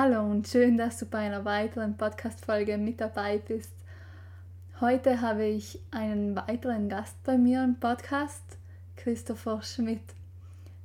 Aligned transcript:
Hallo 0.00 0.22
und 0.22 0.46
schön, 0.46 0.78
dass 0.78 0.98
du 0.98 1.06
bei 1.06 1.18
einer 1.18 1.44
weiteren 1.44 1.96
Podcast-Folge 1.96 2.78
mit 2.78 3.00
dabei 3.00 3.38
bist. 3.38 3.72
Heute 4.80 5.20
habe 5.22 5.44
ich 5.44 5.80
einen 5.90 6.36
weiteren 6.36 6.88
Gast 6.88 7.16
bei 7.24 7.36
mir 7.36 7.64
im 7.64 7.74
Podcast, 7.74 8.44
Christopher 8.94 9.60
Schmidt. 9.64 10.14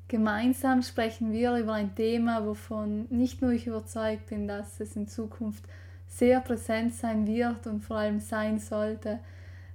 Gemeinsam 0.07 0.81
sprechen 0.81 1.31
wir 1.31 1.55
über 1.57 1.73
ein 1.73 1.93
Thema, 1.93 2.43
wovon 2.43 3.05
nicht 3.11 3.43
nur 3.43 3.51
ich 3.51 3.67
überzeugt 3.67 4.25
bin, 4.31 4.47
dass 4.47 4.79
es 4.79 4.95
in 4.95 5.07
Zukunft 5.07 5.63
sehr 6.07 6.41
präsent 6.41 6.95
sein 6.95 7.27
wird 7.27 7.67
und 7.67 7.81
vor 7.81 7.97
allem 7.97 8.19
sein 8.19 8.57
sollte, 8.57 9.19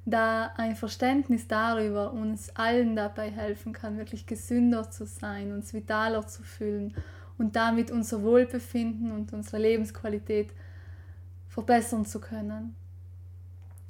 da 0.05 0.53
ein 0.57 0.75
Verständnis 0.75 1.47
darüber 1.47 2.13
uns 2.13 2.51
allen 2.57 2.97
dabei 2.97 3.31
helfen 3.31 3.73
kann, 3.73 3.99
wirklich 3.99 4.27
gesünder 4.27 4.91
zu 4.91 5.07
sein, 5.07 5.53
uns 5.53 5.73
vitaler 5.73 6.27
zu 6.27 6.43
fühlen 6.43 6.93
und 7.39 7.57
damit 7.57 7.91
unser 7.91 8.23
Wohlbefinden 8.23 9.13
und 9.13 9.33
unsere 9.33 9.59
Lebensqualität 9.59 10.51
verbessern 11.49 12.05
zu 12.05 12.21
können. 12.21 12.75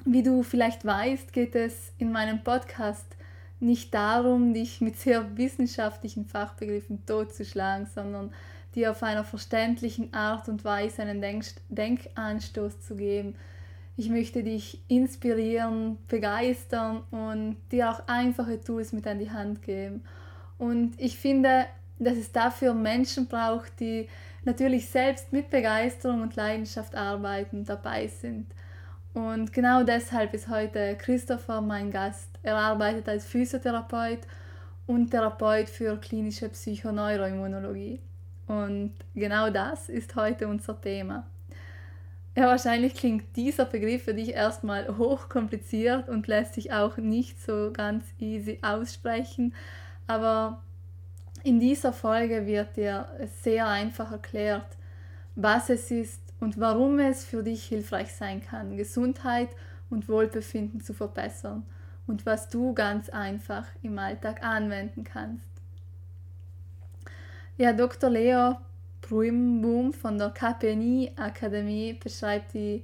Wie 0.04 0.22
du 0.22 0.42
vielleicht 0.42 0.84
weißt, 0.84 1.32
geht 1.32 1.54
es 1.54 1.92
in 1.98 2.12
meinem 2.12 2.44
Podcast 2.44 3.16
nicht 3.60 3.92
darum, 3.92 4.54
dich 4.54 4.80
mit 4.80 4.96
sehr 4.96 5.36
wissenschaftlichen 5.36 6.24
Fachbegriffen 6.24 7.04
totzuschlagen, 7.04 7.86
sondern 7.86 8.32
dir 8.74 8.92
auf 8.92 9.02
einer 9.02 9.24
verständlichen 9.24 10.14
Art 10.14 10.48
und 10.48 10.64
Weise 10.64 11.02
einen 11.02 11.20
Denk 11.20 11.44
Denkanstoß 11.68 12.80
zu 12.80 12.94
geben. 12.94 13.34
Ich 13.96 14.08
möchte 14.08 14.44
dich 14.44 14.80
inspirieren, 14.86 15.98
begeistern 16.06 17.02
und 17.10 17.56
dir 17.72 17.90
auch 17.90 18.06
einfache 18.06 18.60
Tools 18.60 18.92
mit 18.92 19.06
an 19.08 19.18
die 19.18 19.32
Hand 19.32 19.62
geben. 19.62 20.04
Und 20.56 20.94
ich 20.98 21.18
finde, 21.18 21.66
dass 21.98 22.16
es 22.16 22.32
dafür 22.32 22.74
Menschen 22.74 23.26
braucht, 23.26 23.80
die 23.80 24.08
natürlich 24.44 24.88
selbst 24.88 25.32
mit 25.32 25.50
Begeisterung 25.50 26.22
und 26.22 26.36
Leidenschaft 26.36 26.94
arbeiten, 26.94 27.64
dabei 27.64 28.06
sind. 28.06 28.46
Und 29.14 29.52
genau 29.52 29.82
deshalb 29.82 30.32
ist 30.34 30.48
heute 30.48 30.96
Christopher 30.96 31.60
mein 31.60 31.90
Gast. 31.90 32.28
Er 32.42 32.56
arbeitet 32.56 33.08
als 33.08 33.26
Physiotherapeut 33.26 34.20
und 34.86 35.10
Therapeut 35.10 35.68
für 35.68 35.96
klinische 35.96 36.48
Psychoneuroimmunologie. 36.48 38.00
Und 38.46 38.94
genau 39.14 39.50
das 39.50 39.88
ist 39.88 40.14
heute 40.16 40.48
unser 40.48 40.80
Thema. 40.80 41.26
Ja, 42.36 42.46
wahrscheinlich 42.46 42.94
klingt 42.94 43.36
dieser 43.36 43.64
Begriff 43.64 44.04
für 44.04 44.14
dich 44.14 44.32
erstmal 44.32 44.96
hochkompliziert 44.96 46.08
und 46.08 46.28
lässt 46.28 46.54
sich 46.54 46.72
auch 46.72 46.96
nicht 46.96 47.42
so 47.42 47.70
ganz 47.72 48.04
easy 48.20 48.60
aussprechen, 48.62 49.54
aber 50.06 50.62
in 51.44 51.60
dieser 51.60 51.92
Folge 51.92 52.46
wird 52.46 52.76
dir 52.76 53.08
sehr 53.42 53.66
einfach 53.66 54.12
erklärt, 54.12 54.76
was 55.34 55.70
es 55.70 55.90
ist 55.90 56.20
und 56.40 56.58
warum 56.58 56.98
es 56.98 57.24
für 57.24 57.42
dich 57.42 57.64
hilfreich 57.64 58.12
sein 58.12 58.42
kann, 58.42 58.76
Gesundheit 58.76 59.48
und 59.90 60.08
Wohlbefinden 60.08 60.80
zu 60.80 60.94
verbessern 60.94 61.64
und 62.06 62.26
was 62.26 62.48
du 62.48 62.74
ganz 62.74 63.08
einfach 63.08 63.66
im 63.82 63.98
Alltag 63.98 64.42
anwenden 64.42 65.04
kannst. 65.04 65.46
Ja, 67.56 67.72
Dr. 67.72 68.10
Leo 68.10 68.56
Bruimboom 69.00 69.92
von 69.92 70.18
der 70.18 70.30
KPNI 70.30 71.12
Akademie 71.16 71.94
beschreibt 71.94 72.54
die 72.54 72.82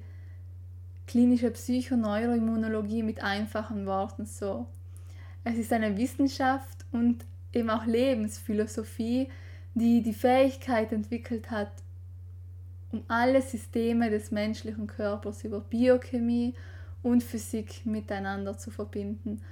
klinische 1.06 1.50
Psychoneuroimmunologie 1.50 3.02
mit 3.02 3.22
einfachen 3.22 3.86
Worten 3.86 4.26
so. 4.26 4.66
Es 5.44 5.56
ist 5.56 5.72
eine 5.72 5.97
Wissenschaft 5.97 6.84
und 6.92 7.25
eben 7.54 7.70
auch 7.70 7.87
Lebensphilosophie, 7.87 9.28
die 9.75 10.03
die 10.03 10.15
Fähigkeit 10.15 10.92
entwickelt 10.92 11.50
hat, 11.50 11.72
um 12.92 13.03
alle 13.09 13.42
Systeme 13.42 14.10
des 14.10 14.31
menschlichen 14.31 14.87
Körpers 14.87 15.44
über 15.44 15.60
Biochemie 15.60 16.54
und 17.03 17.22
Physik 17.22 17.84
miteinander 17.84 18.56
zu 18.56 18.70
verbinden. 18.70 19.42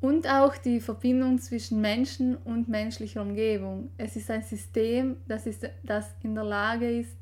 Und 0.00 0.28
auch 0.28 0.56
die 0.58 0.80
Verbindung 0.80 1.38
zwischen 1.38 1.80
Menschen 1.80 2.36
und 2.36 2.68
menschlicher 2.68 3.22
Umgebung. 3.22 3.88
Es 3.96 4.16
ist 4.16 4.30
ein 4.30 4.42
System, 4.42 5.16
das, 5.26 5.46
ist, 5.46 5.66
das 5.82 6.10
in 6.22 6.34
der 6.34 6.44
Lage 6.44 6.90
ist, 7.00 7.16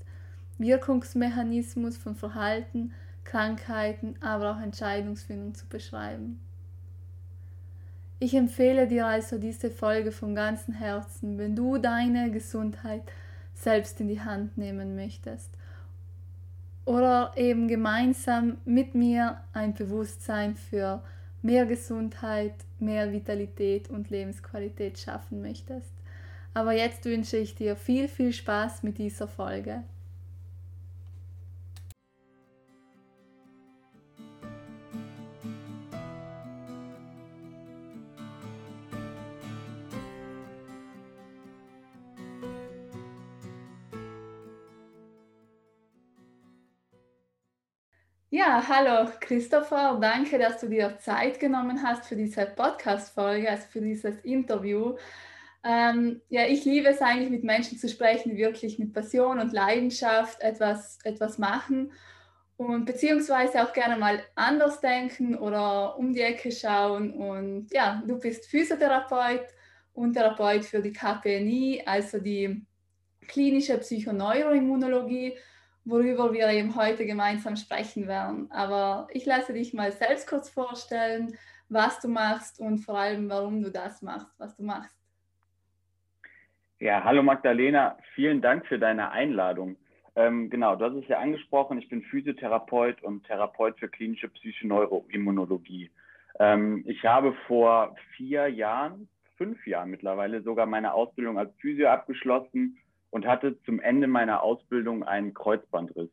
Wirkungsmechanismus 0.58 1.96
von 1.96 2.16
Verhalten, 2.16 2.92
Krankheiten, 3.24 4.16
aber 4.20 4.52
auch 4.52 4.60
Entscheidungsfindung 4.60 5.54
zu 5.54 5.66
beschreiben. 5.66 6.40
Ich 8.22 8.34
empfehle 8.34 8.86
dir 8.86 9.06
also 9.06 9.36
diese 9.36 9.68
Folge 9.68 10.12
von 10.12 10.36
ganzem 10.36 10.74
Herzen, 10.74 11.38
wenn 11.38 11.56
du 11.56 11.78
deine 11.78 12.30
Gesundheit 12.30 13.02
selbst 13.52 14.00
in 14.00 14.06
die 14.06 14.20
Hand 14.20 14.56
nehmen 14.56 14.94
möchtest. 14.94 15.50
Oder 16.84 17.32
eben 17.34 17.66
gemeinsam 17.66 18.58
mit 18.64 18.94
mir 18.94 19.40
ein 19.52 19.74
Bewusstsein 19.74 20.54
für 20.54 21.02
mehr 21.42 21.66
Gesundheit, 21.66 22.54
mehr 22.78 23.10
Vitalität 23.10 23.90
und 23.90 24.08
Lebensqualität 24.08 25.00
schaffen 25.00 25.42
möchtest. 25.42 25.90
Aber 26.54 26.74
jetzt 26.74 27.04
wünsche 27.04 27.38
ich 27.38 27.56
dir 27.56 27.74
viel, 27.74 28.06
viel 28.06 28.32
Spaß 28.32 28.84
mit 28.84 28.98
dieser 28.98 29.26
Folge. 29.26 29.82
Hallo 48.54 49.10
Christopher, 49.18 49.96
danke, 49.98 50.38
dass 50.38 50.60
du 50.60 50.68
dir 50.68 50.98
Zeit 50.98 51.40
genommen 51.40 51.82
hast 51.82 52.04
für 52.04 52.16
diese 52.16 52.44
Podcast-Folge, 52.44 53.48
also 53.48 53.66
für 53.70 53.80
dieses 53.80 54.18
Interview. 54.18 54.94
Ähm, 55.64 56.20
ja, 56.28 56.44
ich 56.46 56.66
liebe 56.66 56.88
es 56.88 57.00
eigentlich, 57.00 57.30
mit 57.30 57.44
Menschen 57.44 57.78
zu 57.78 57.88
sprechen, 57.88 58.28
die 58.28 58.36
wirklich 58.36 58.78
mit 58.78 58.92
Passion 58.92 59.38
und 59.38 59.54
Leidenschaft 59.54 60.42
etwas, 60.42 60.98
etwas 61.02 61.38
machen 61.38 61.92
und 62.58 62.84
beziehungsweise 62.84 63.62
auch 63.62 63.72
gerne 63.72 63.96
mal 63.96 64.20
anders 64.34 64.82
denken 64.82 65.34
oder 65.34 65.96
um 65.96 66.12
die 66.12 66.20
Ecke 66.20 66.52
schauen. 66.52 67.14
Und 67.14 67.72
ja, 67.72 68.02
du 68.06 68.18
bist 68.18 68.44
Physiotherapeut 68.50 69.46
und 69.94 70.12
Therapeut 70.12 70.66
für 70.66 70.82
die 70.82 70.92
KPNI, 70.92 71.84
also 71.86 72.18
die 72.18 72.66
klinische 73.28 73.78
Psychoneuroimmunologie 73.78 75.38
worüber 75.84 76.32
wir 76.32 76.48
eben 76.50 76.76
heute 76.76 77.06
gemeinsam 77.06 77.56
sprechen 77.56 78.06
werden. 78.06 78.50
Aber 78.50 79.08
ich 79.12 79.26
lasse 79.26 79.52
dich 79.52 79.74
mal 79.74 79.92
selbst 79.92 80.28
kurz 80.28 80.50
vorstellen, 80.50 81.36
was 81.68 82.00
du 82.00 82.08
machst 82.08 82.60
und 82.60 82.78
vor 82.78 82.98
allem, 82.98 83.28
warum 83.28 83.62
du 83.62 83.70
das 83.70 84.02
machst, 84.02 84.38
was 84.38 84.56
du 84.56 84.62
machst. 84.62 84.96
Ja, 86.78 87.04
hallo 87.04 87.22
Magdalena, 87.22 87.96
vielen 88.14 88.42
Dank 88.42 88.66
für 88.66 88.78
deine 88.78 89.10
Einladung. 89.10 89.76
Ähm, 90.14 90.50
genau, 90.50 90.76
du 90.76 90.84
hast 90.84 90.96
es 91.02 91.08
ja 91.08 91.18
angesprochen, 91.18 91.78
ich 91.78 91.88
bin 91.88 92.02
Physiotherapeut 92.02 93.02
und 93.02 93.24
Therapeut 93.24 93.78
für 93.78 93.88
klinische 93.88 94.28
Psychoneuroimmunologie. 94.28 95.90
Ähm, 96.38 96.82
ich 96.86 97.04
habe 97.04 97.34
vor 97.46 97.94
vier 98.16 98.48
Jahren, 98.48 99.08
fünf 99.38 99.66
Jahren 99.66 99.90
mittlerweile 99.90 100.42
sogar 100.42 100.66
meine 100.66 100.92
Ausbildung 100.92 101.38
als 101.38 101.54
Physio 101.60 101.88
abgeschlossen 101.88 102.78
und 103.12 103.26
hatte 103.26 103.62
zum 103.64 103.78
Ende 103.78 104.08
meiner 104.08 104.42
Ausbildung 104.42 105.04
einen 105.04 105.34
Kreuzbandriss. 105.34 106.08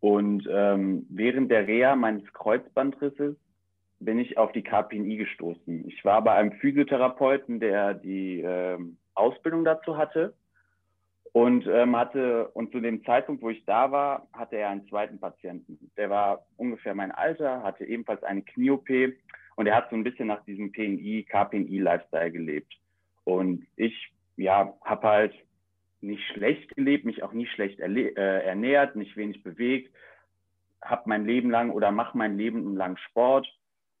Und 0.00 0.48
ähm, 0.50 1.04
während 1.10 1.50
der 1.50 1.66
Reha 1.66 1.96
meines 1.96 2.32
Kreuzbandrisses 2.32 3.36
bin 3.98 4.18
ich 4.20 4.38
auf 4.38 4.52
die 4.52 4.62
KPNI 4.62 5.16
gestoßen. 5.16 5.88
Ich 5.88 6.04
war 6.04 6.22
bei 6.22 6.34
einem 6.34 6.52
Physiotherapeuten, 6.52 7.58
der 7.58 7.94
die 7.94 8.40
ähm, 8.40 8.98
Ausbildung 9.14 9.64
dazu 9.64 9.96
hatte 9.96 10.32
und 11.32 11.66
ähm, 11.66 11.96
hatte 11.96 12.48
und 12.50 12.70
zu 12.70 12.80
dem 12.80 13.04
Zeitpunkt, 13.04 13.42
wo 13.42 13.50
ich 13.50 13.64
da 13.64 13.90
war, 13.90 14.28
hatte 14.32 14.56
er 14.56 14.68
einen 14.68 14.86
zweiten 14.88 15.18
Patienten. 15.18 15.90
Der 15.96 16.08
war 16.08 16.46
ungefähr 16.56 16.94
mein 16.94 17.10
Alter, 17.10 17.64
hatte 17.64 17.84
ebenfalls 17.84 18.22
eine 18.22 18.42
Knie-OP 18.42 18.88
und 19.56 19.66
er 19.66 19.74
hat 19.74 19.90
so 19.90 19.96
ein 19.96 20.04
bisschen 20.04 20.28
nach 20.28 20.44
diesem 20.44 20.70
PNI, 20.70 21.26
KPNI-Lifestyle 21.28 22.30
gelebt. 22.30 22.72
Und 23.24 23.66
ich, 23.74 24.12
ja, 24.36 24.72
habe 24.84 25.08
halt 25.08 25.34
nicht 26.00 26.24
schlecht 26.32 26.74
gelebt, 26.74 27.04
mich 27.04 27.22
auch 27.22 27.32
nie 27.32 27.46
schlecht 27.46 27.80
äh, 27.80 28.40
ernährt, 28.42 28.96
nicht 28.96 29.16
wenig 29.16 29.42
bewegt, 29.42 29.94
habe 30.82 31.02
mein 31.06 31.24
Leben 31.24 31.50
lang 31.50 31.70
oder 31.70 31.90
mache 31.90 32.16
mein 32.16 32.36
Leben 32.36 32.76
lang 32.76 32.96
Sport. 32.96 33.46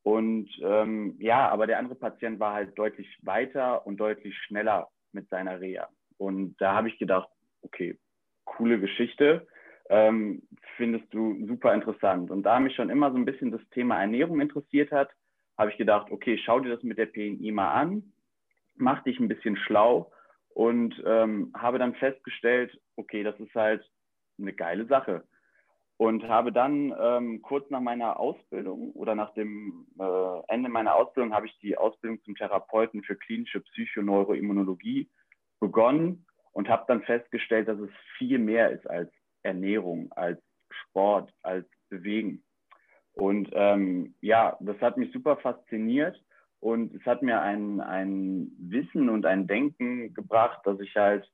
Und 0.02 0.48
ähm, 0.62 1.16
ja, 1.18 1.48
aber 1.48 1.66
der 1.66 1.78
andere 1.78 1.96
Patient 1.96 2.38
war 2.38 2.54
halt 2.54 2.78
deutlich 2.78 3.08
weiter 3.22 3.86
und 3.86 3.96
deutlich 3.98 4.36
schneller 4.38 4.88
mit 5.12 5.28
seiner 5.30 5.60
Reha. 5.60 5.88
Und 6.16 6.54
da 6.60 6.74
habe 6.74 6.88
ich 6.88 6.98
gedacht, 6.98 7.28
okay, 7.62 7.98
coole 8.44 8.78
Geschichte, 8.78 9.46
ähm, 9.88 10.42
findest 10.76 11.12
du 11.12 11.44
super 11.46 11.74
interessant. 11.74 12.30
Und 12.30 12.44
da 12.44 12.60
mich 12.60 12.74
schon 12.74 12.90
immer 12.90 13.10
so 13.10 13.16
ein 13.16 13.24
bisschen 13.24 13.50
das 13.50 13.60
Thema 13.70 14.00
Ernährung 14.00 14.40
interessiert 14.40 14.92
hat, 14.92 15.10
habe 15.58 15.70
ich 15.70 15.76
gedacht, 15.76 16.10
okay, 16.10 16.38
schau 16.38 16.60
dir 16.60 16.74
das 16.74 16.82
mit 16.82 16.98
der 16.98 17.06
PNI 17.06 17.50
mal 17.50 17.72
an, 17.72 18.12
mach 18.76 19.02
dich 19.02 19.18
ein 19.18 19.28
bisschen 19.28 19.56
schlau 19.56 20.12
und 20.56 20.94
ähm, 21.04 21.52
habe 21.54 21.78
dann 21.78 21.94
festgestellt, 21.96 22.80
okay, 22.96 23.22
das 23.22 23.38
ist 23.40 23.54
halt 23.54 23.86
eine 24.38 24.54
geile 24.54 24.86
Sache. 24.86 25.22
Und 25.98 26.26
habe 26.28 26.50
dann 26.50 26.94
ähm, 26.98 27.42
kurz 27.42 27.68
nach 27.68 27.82
meiner 27.82 28.18
Ausbildung 28.18 28.92
oder 28.92 29.14
nach 29.14 29.34
dem 29.34 29.86
äh, 30.00 30.40
Ende 30.48 30.70
meiner 30.70 30.94
Ausbildung 30.94 31.34
habe 31.34 31.44
ich 31.44 31.58
die 31.58 31.76
Ausbildung 31.76 32.22
zum 32.22 32.36
Therapeuten 32.36 33.02
für 33.02 33.16
klinische 33.16 33.60
Psychoneuroimmunologie 33.60 35.10
begonnen 35.60 36.24
und 36.52 36.70
habe 36.70 36.84
dann 36.88 37.02
festgestellt, 37.02 37.68
dass 37.68 37.78
es 37.78 37.90
viel 38.16 38.38
mehr 38.38 38.70
ist 38.70 38.88
als 38.88 39.12
Ernährung, 39.42 40.10
als 40.12 40.40
Sport, 40.70 41.30
als 41.42 41.66
Bewegen. 41.90 42.42
Und 43.12 43.50
ähm, 43.52 44.14
ja, 44.22 44.56
das 44.60 44.80
hat 44.80 44.96
mich 44.96 45.12
super 45.12 45.36
fasziniert 45.36 46.18
und 46.66 46.92
es 46.96 47.06
hat 47.06 47.22
mir 47.22 47.40
ein, 47.42 47.80
ein 47.80 48.50
Wissen 48.58 49.08
und 49.08 49.24
ein 49.24 49.46
Denken 49.46 50.12
gebracht, 50.14 50.62
dass 50.64 50.80
ich 50.80 50.96
halt, 50.96 51.24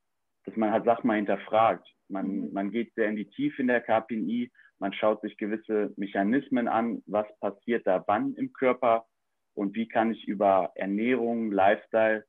dass 0.45 0.55
man 0.57 0.71
halt 0.71 0.85
Sachen 0.85 1.07
mal 1.07 1.17
hinterfragt. 1.17 1.89
Man, 2.09 2.27
mhm. 2.27 2.53
man 2.53 2.71
geht 2.71 2.93
sehr 2.95 3.09
in 3.09 3.17
die 3.17 3.31
Tiefe 3.31 3.63
in 3.63 3.69
der 3.69 3.81
KPNI, 3.81 4.53
man 4.79 4.93
schaut 4.93 5.23
sich 5.23 5.39
gewisse 5.39 5.95
Mechanismen 5.97 6.69
an, 6.69 7.03
was 7.07 7.27
passiert 7.41 7.87
da 7.87 8.05
wann 8.07 8.35
im 8.35 8.53
Körper 8.53 9.07
und 9.55 9.75
wie 9.75 9.89
kann 9.89 10.13
ich 10.13 10.29
über 10.29 10.71
Ernährung, 10.75 11.51
Lifestyle 11.51 12.27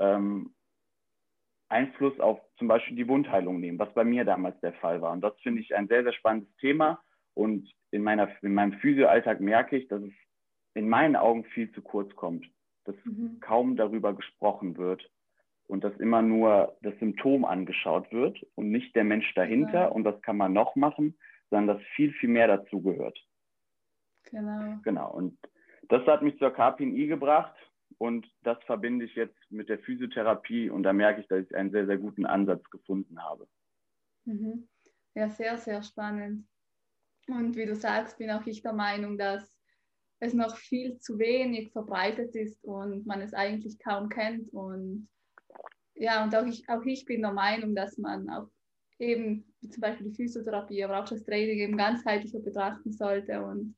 ähm, 0.00 0.56
Einfluss 1.68 2.18
auf 2.18 2.40
zum 2.58 2.66
Beispiel 2.66 2.96
die 2.96 3.06
Wundheilung 3.06 3.60
nehmen, 3.60 3.78
was 3.78 3.94
bei 3.94 4.02
mir 4.02 4.24
damals 4.24 4.58
der 4.58 4.72
Fall 4.74 5.00
war. 5.00 5.12
Und 5.12 5.20
das 5.20 5.38
finde 5.40 5.62
ich 5.62 5.72
ein 5.76 5.86
sehr, 5.86 6.02
sehr 6.02 6.12
spannendes 6.12 6.52
Thema. 6.56 7.00
Und 7.34 7.70
in, 7.92 8.02
meiner, 8.02 8.28
in 8.42 8.54
meinem 8.54 8.72
Physioalltag 8.80 9.38
merke 9.38 9.76
ich, 9.76 9.86
dass 9.86 10.02
es 10.02 10.12
in 10.74 10.88
meinen 10.88 11.16
Augen 11.16 11.44
viel 11.44 11.70
zu 11.72 11.82
kurz 11.82 12.14
kommt, 12.16 12.46
dass 12.84 12.96
mhm. 13.04 13.38
kaum 13.40 13.76
darüber 13.76 14.14
gesprochen 14.14 14.76
wird 14.76 15.08
und 15.66 15.82
dass 15.84 15.96
immer 15.96 16.22
nur 16.22 16.76
das 16.82 16.98
Symptom 16.98 17.44
angeschaut 17.44 18.12
wird 18.12 18.44
und 18.54 18.70
nicht 18.70 18.94
der 18.94 19.04
Mensch 19.04 19.32
dahinter 19.34 19.82
ja. 19.82 19.86
und 19.86 20.04
was 20.04 20.20
kann 20.22 20.36
man 20.36 20.52
noch 20.52 20.76
machen, 20.76 21.16
sondern 21.50 21.78
dass 21.78 21.86
viel, 21.94 22.12
viel 22.12 22.28
mehr 22.28 22.48
dazu 22.48 22.82
gehört. 22.82 23.18
Genau. 24.30 24.78
Genau. 24.82 25.12
Und 25.12 25.38
das 25.88 26.06
hat 26.06 26.22
mich 26.22 26.38
zur 26.38 26.50
KPNI 26.50 27.06
gebracht 27.06 27.54
und 27.98 28.26
das 28.42 28.58
verbinde 28.64 29.04
ich 29.04 29.14
jetzt 29.14 29.38
mit 29.50 29.68
der 29.68 29.78
Physiotherapie 29.78 30.70
und 30.70 30.82
da 30.82 30.92
merke 30.92 31.20
ich, 31.20 31.28
dass 31.28 31.44
ich 31.44 31.54
einen 31.54 31.70
sehr, 31.70 31.86
sehr 31.86 31.98
guten 31.98 32.26
Ansatz 32.26 32.68
gefunden 32.70 33.22
habe. 33.22 33.46
Mhm. 34.24 34.68
Ja, 35.14 35.28
sehr, 35.28 35.56
sehr 35.56 35.82
spannend. 35.82 36.46
Und 37.28 37.56
wie 37.56 37.66
du 37.66 37.74
sagst, 37.74 38.18
bin 38.18 38.30
auch 38.30 38.44
ich 38.46 38.62
der 38.62 38.72
Meinung, 38.72 39.16
dass 39.16 39.53
es 40.20 40.34
noch 40.34 40.56
viel 40.56 40.98
zu 40.98 41.18
wenig 41.18 41.72
verbreitet 41.72 42.34
ist 42.34 42.64
und 42.64 43.06
man 43.06 43.20
es 43.20 43.34
eigentlich 43.34 43.78
kaum 43.78 44.08
kennt. 44.08 44.52
Und 44.52 45.08
ja, 45.94 46.24
und 46.24 46.34
auch 46.34 46.46
ich, 46.46 46.68
auch 46.68 46.84
ich 46.84 47.04
bin 47.04 47.22
der 47.22 47.32
Meinung, 47.32 47.74
dass 47.74 47.98
man 47.98 48.28
auch 48.30 48.48
eben 48.98 49.44
zum 49.60 49.80
Beispiel 49.80 50.08
die 50.08 50.14
Physiotherapie, 50.14 50.84
aber 50.84 51.00
auch 51.00 51.08
das 51.08 51.24
Training 51.24 51.58
eben 51.58 51.76
ganzheitlicher 51.76 52.40
betrachten 52.40 52.92
sollte. 52.92 53.44
Und 53.44 53.76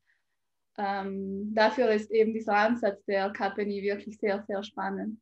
ähm, 0.77 1.53
dafür 1.53 1.89
ist 1.91 2.11
eben 2.11 2.33
dieser 2.33 2.55
Ansatz 2.55 3.03
der 3.05 3.31
KPNI 3.31 3.81
wirklich 3.83 4.17
sehr, 4.17 4.43
sehr 4.47 4.63
spannend. 4.63 5.19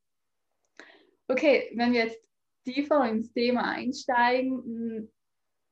Okay, 1.28 1.72
wenn 1.76 1.94
wir 1.94 2.06
jetzt 2.06 2.30
tiefer 2.66 3.10
ins 3.10 3.32
Thema 3.32 3.72
einsteigen, 3.72 5.10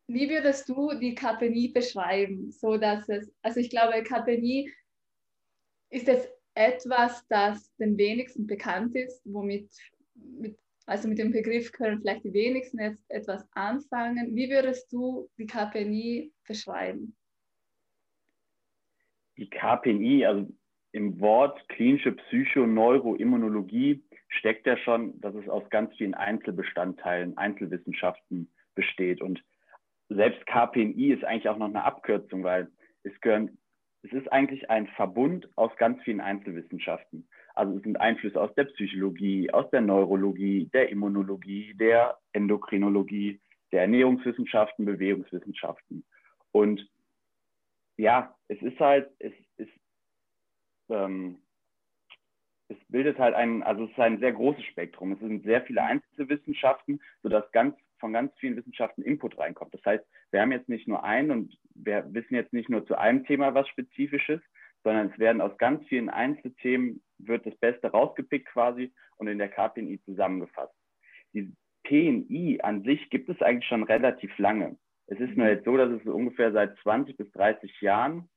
wie 0.07 0.29
würdest 0.29 0.67
du 0.69 0.93
die 0.93 1.15
KPNI 1.15 1.69
beschreiben, 1.69 2.51
so 2.51 2.77
dass 2.77 3.07
es, 3.09 3.31
also 3.41 3.59
ich 3.59 3.69
glaube, 3.69 4.03
KPNI 4.03 4.71
ist 5.93 6.07
jetzt 6.07 6.29
etwas, 6.55 7.25
das 7.27 7.73
den 7.77 7.97
wenigsten 7.97 8.47
bekannt 8.47 8.95
ist, 8.95 9.21
womit, 9.25 9.69
mit, 10.15 10.57
also 10.85 11.07
mit 11.07 11.19
dem 11.19 11.31
Begriff 11.31 11.71
können 11.71 12.01
vielleicht 12.01 12.23
die 12.23 12.33
wenigsten 12.33 12.79
jetzt 12.79 13.03
etwas 13.09 13.47
anfangen. 13.53 14.35
Wie 14.35 14.49
würdest 14.49 14.91
du 14.91 15.29
die 15.37 15.45
KPNI 15.45 16.31
beschreiben? 16.47 17.15
Die 19.37 19.49
KPNI, 19.49 20.25
also 20.25 20.47
im 20.91 21.19
Wort 21.19 21.67
klinische 21.69 22.11
Psychoneuroimmunologie 22.11 24.03
steckt 24.29 24.67
ja 24.67 24.77
schon, 24.77 25.19
dass 25.21 25.33
es 25.35 25.49
aus 25.49 25.67
ganz 25.69 25.95
vielen 25.95 26.13
Einzelbestandteilen, 26.13 27.37
Einzelwissenschaften 27.37 28.51
besteht. 28.75 29.21
Und 29.21 29.43
selbst 30.09 30.45
KPNI 30.45 31.13
ist 31.13 31.23
eigentlich 31.23 31.49
auch 31.49 31.57
noch 31.57 31.67
eine 31.67 31.83
Abkürzung, 31.83 32.43
weil 32.43 32.71
es 33.03 33.19
gehören, 33.21 33.57
es 34.03 34.11
ist 34.11 34.31
eigentlich 34.31 34.69
ein 34.69 34.87
Verbund 34.87 35.49
aus 35.55 35.75
ganz 35.77 36.01
vielen 36.03 36.19
Einzelwissenschaften. 36.19 37.27
Also 37.55 37.77
es 37.77 37.83
sind 37.83 37.99
Einflüsse 37.99 38.39
aus 38.39 38.53
der 38.55 38.65
Psychologie, 38.65 39.49
aus 39.51 39.69
der 39.71 39.81
Neurologie, 39.81 40.69
der 40.73 40.89
Immunologie, 40.89 41.73
der 41.75 42.17
Endokrinologie, 42.33 43.39
der 43.71 43.81
Ernährungswissenschaften, 43.81 44.85
Bewegungswissenschaften. 44.85 46.03
Und 46.51 46.85
ja, 47.97 48.35
es 48.49 48.61
ist 48.61 48.79
halt, 48.79 49.09
es 49.19 49.33
ist, 49.55 49.71
ähm, 50.89 51.37
es 52.67 52.77
bildet 52.89 53.17
halt 53.19 53.35
ein, 53.35 53.63
also 53.63 53.85
es 53.85 53.91
ist 53.91 53.99
ein 53.99 54.19
sehr 54.19 54.33
großes 54.33 54.65
Spektrum. 54.65 55.13
Es 55.13 55.19
sind 55.19 55.43
sehr 55.43 55.61
viele 55.61 55.81
Einzelwissenschaften, 55.81 57.01
sodass 57.21 57.49
ganz 57.53 57.75
von 57.99 58.11
ganz 58.11 58.33
vielen 58.37 58.57
Wissenschaften 58.57 59.01
Input 59.01 59.37
reinkommt. 59.37 59.73
Das 59.73 59.85
heißt, 59.85 60.03
wir 60.31 60.41
haben 60.41 60.51
jetzt 60.51 60.67
nicht 60.67 60.89
nur 60.89 61.05
einen 61.05 61.31
und 61.31 61.57
wir 61.75 62.05
wissen 62.13 62.35
jetzt 62.35 62.53
nicht 62.53 62.69
nur 62.69 62.85
zu 62.85 62.97
einem 62.97 63.25
Thema 63.25 63.53
was 63.53 63.67
Spezifisches, 63.69 64.41
sondern 64.83 65.11
es 65.11 65.19
werden 65.19 65.41
aus 65.41 65.57
ganz 65.57 65.85
vielen 65.87 66.09
Einzelthemen 66.09 67.01
wird 67.17 67.45
das 67.45 67.55
Beste 67.57 67.87
rausgepickt 67.87 68.47
quasi 68.49 68.93
und 69.17 69.27
in 69.27 69.37
der 69.37 69.49
KPNI 69.49 70.01
zusammengefasst. 70.03 70.73
Die 71.33 71.53
PNI 71.83 72.59
an 72.61 72.83
sich 72.83 73.09
gibt 73.09 73.29
es 73.29 73.41
eigentlich 73.41 73.67
schon 73.67 73.83
relativ 73.83 74.37
lange. 74.37 74.77
Es 75.07 75.19
ist 75.19 75.35
nur 75.35 75.47
jetzt 75.47 75.65
so, 75.65 75.75
dass 75.77 75.89
es 75.89 76.05
ungefähr 76.05 76.51
seit 76.51 76.77
20 76.79 77.17
bis 77.17 77.31
30 77.31 77.81
Jahren 77.81 78.29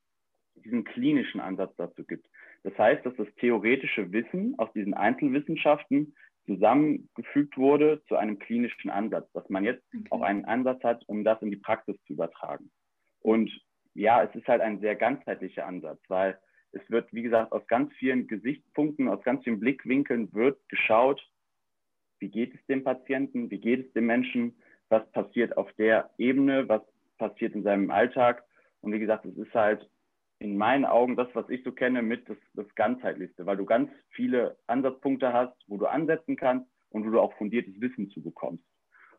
diesen 0.57 0.85
klinischen 0.85 1.41
Ansatz 1.41 1.75
dazu 1.77 2.05
gibt. 2.05 2.29
Das 2.63 2.77
heißt, 2.79 3.05
dass 3.07 3.15
das 3.17 3.29
theoretische 3.37 4.11
Wissen 4.13 4.55
aus 4.59 4.73
diesen 4.73 4.95
Einzelwissenschaften 4.95 6.17
zusammengefügt 6.47 7.57
wurde 7.57 8.03
zu 8.09 8.17
einem 8.17 8.39
klinischen 8.39 8.91
Ansatz, 8.91 9.31
dass 9.33 9.49
man 9.49 9.65
jetzt 9.65 9.85
okay. 9.95 10.07
auch 10.11 10.23
einen 10.23 10.45
Ansatz 10.45 10.83
hat, 10.83 11.05
um 11.09 11.25
das 11.25 11.41
in 11.43 11.51
die 11.51 11.57
Praxis 11.57 11.97
zu 12.07 12.15
übertragen. 12.15 12.71
Und 13.27 13.51
ja, 13.95 14.23
es 14.23 14.33
ist 14.37 14.47
halt 14.47 14.61
ein 14.61 14.79
sehr 14.79 14.95
ganzheitlicher 14.95 15.67
Ansatz, 15.67 15.99
weil 16.07 16.39
es 16.71 16.89
wird, 16.89 17.13
wie 17.13 17.23
gesagt, 17.23 17.51
aus 17.51 17.67
ganz 17.67 17.93
vielen 17.95 18.29
Gesichtspunkten, 18.29 19.09
aus 19.09 19.21
ganz 19.25 19.43
vielen 19.43 19.59
Blickwinkeln 19.59 20.33
wird 20.33 20.57
geschaut, 20.69 21.21
wie 22.21 22.29
geht 22.29 22.55
es 22.55 22.65
dem 22.67 22.85
Patienten, 22.85 23.51
wie 23.51 23.59
geht 23.59 23.85
es 23.85 23.93
dem 23.95 24.07
Menschen, 24.07 24.55
was 24.91 25.11
passiert 25.11 25.57
auf 25.57 25.73
der 25.73 26.09
Ebene, 26.19 26.69
was 26.69 26.83
passiert 27.19 27.57
in 27.57 27.65
seinem 27.65 27.91
Alltag. 27.91 28.45
Und 28.81 28.93
wie 28.93 29.01
gesagt, 29.01 29.25
es 29.25 29.37
ist 29.37 29.55
halt 29.55 29.91
in 30.39 30.57
meinen 30.57 30.85
Augen 30.85 31.17
das, 31.17 31.27
was 31.33 31.49
ich 31.49 31.65
so 31.65 31.73
kenne, 31.73 32.03
mit 32.03 32.29
das, 32.29 32.39
das 32.55 32.73
ganzheitlichste, 32.77 33.45
weil 33.45 33.57
du 33.57 33.65
ganz 33.65 33.91
viele 34.11 34.57
Ansatzpunkte 34.69 35.33
hast, 35.33 35.57
wo 35.67 35.79
du 35.79 35.87
ansetzen 35.87 36.37
kannst 36.37 36.71
und 36.91 37.05
wo 37.05 37.11
du 37.11 37.21
auch 37.21 37.37
fundiertes 37.39 37.81
Wissen 37.81 38.09
zu 38.11 38.23
bekommst. 38.23 38.63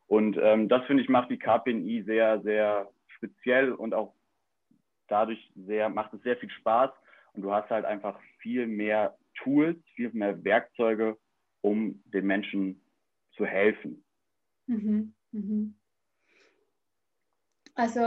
Und 0.05 0.37
ähm, 0.41 0.69
das 0.69 0.85
finde 0.85 1.03
ich 1.03 1.09
macht 1.09 1.29
die 1.29 1.39
KPNI 1.39 2.03
sehr, 2.03 2.39
sehr 2.39 2.89
speziell 3.17 3.73
und 3.73 3.93
auch 3.93 4.13
dadurch 5.07 5.51
sehr, 5.55 5.89
macht 5.89 6.13
es 6.13 6.21
sehr 6.21 6.37
viel 6.37 6.49
Spaß 6.49 6.91
und 7.33 7.41
du 7.41 7.51
hast 7.51 7.69
halt 7.69 7.85
einfach 7.85 8.19
viel 8.39 8.67
mehr 8.67 9.17
Tools, 9.35 9.77
viel 9.95 10.11
mehr 10.11 10.43
Werkzeuge, 10.43 11.17
um 11.61 12.01
den 12.05 12.25
Menschen 12.25 12.81
zu 13.35 13.45
helfen. 13.45 14.03
Mhm, 14.67 15.13
mhm. 15.31 15.75
Also 17.75 18.01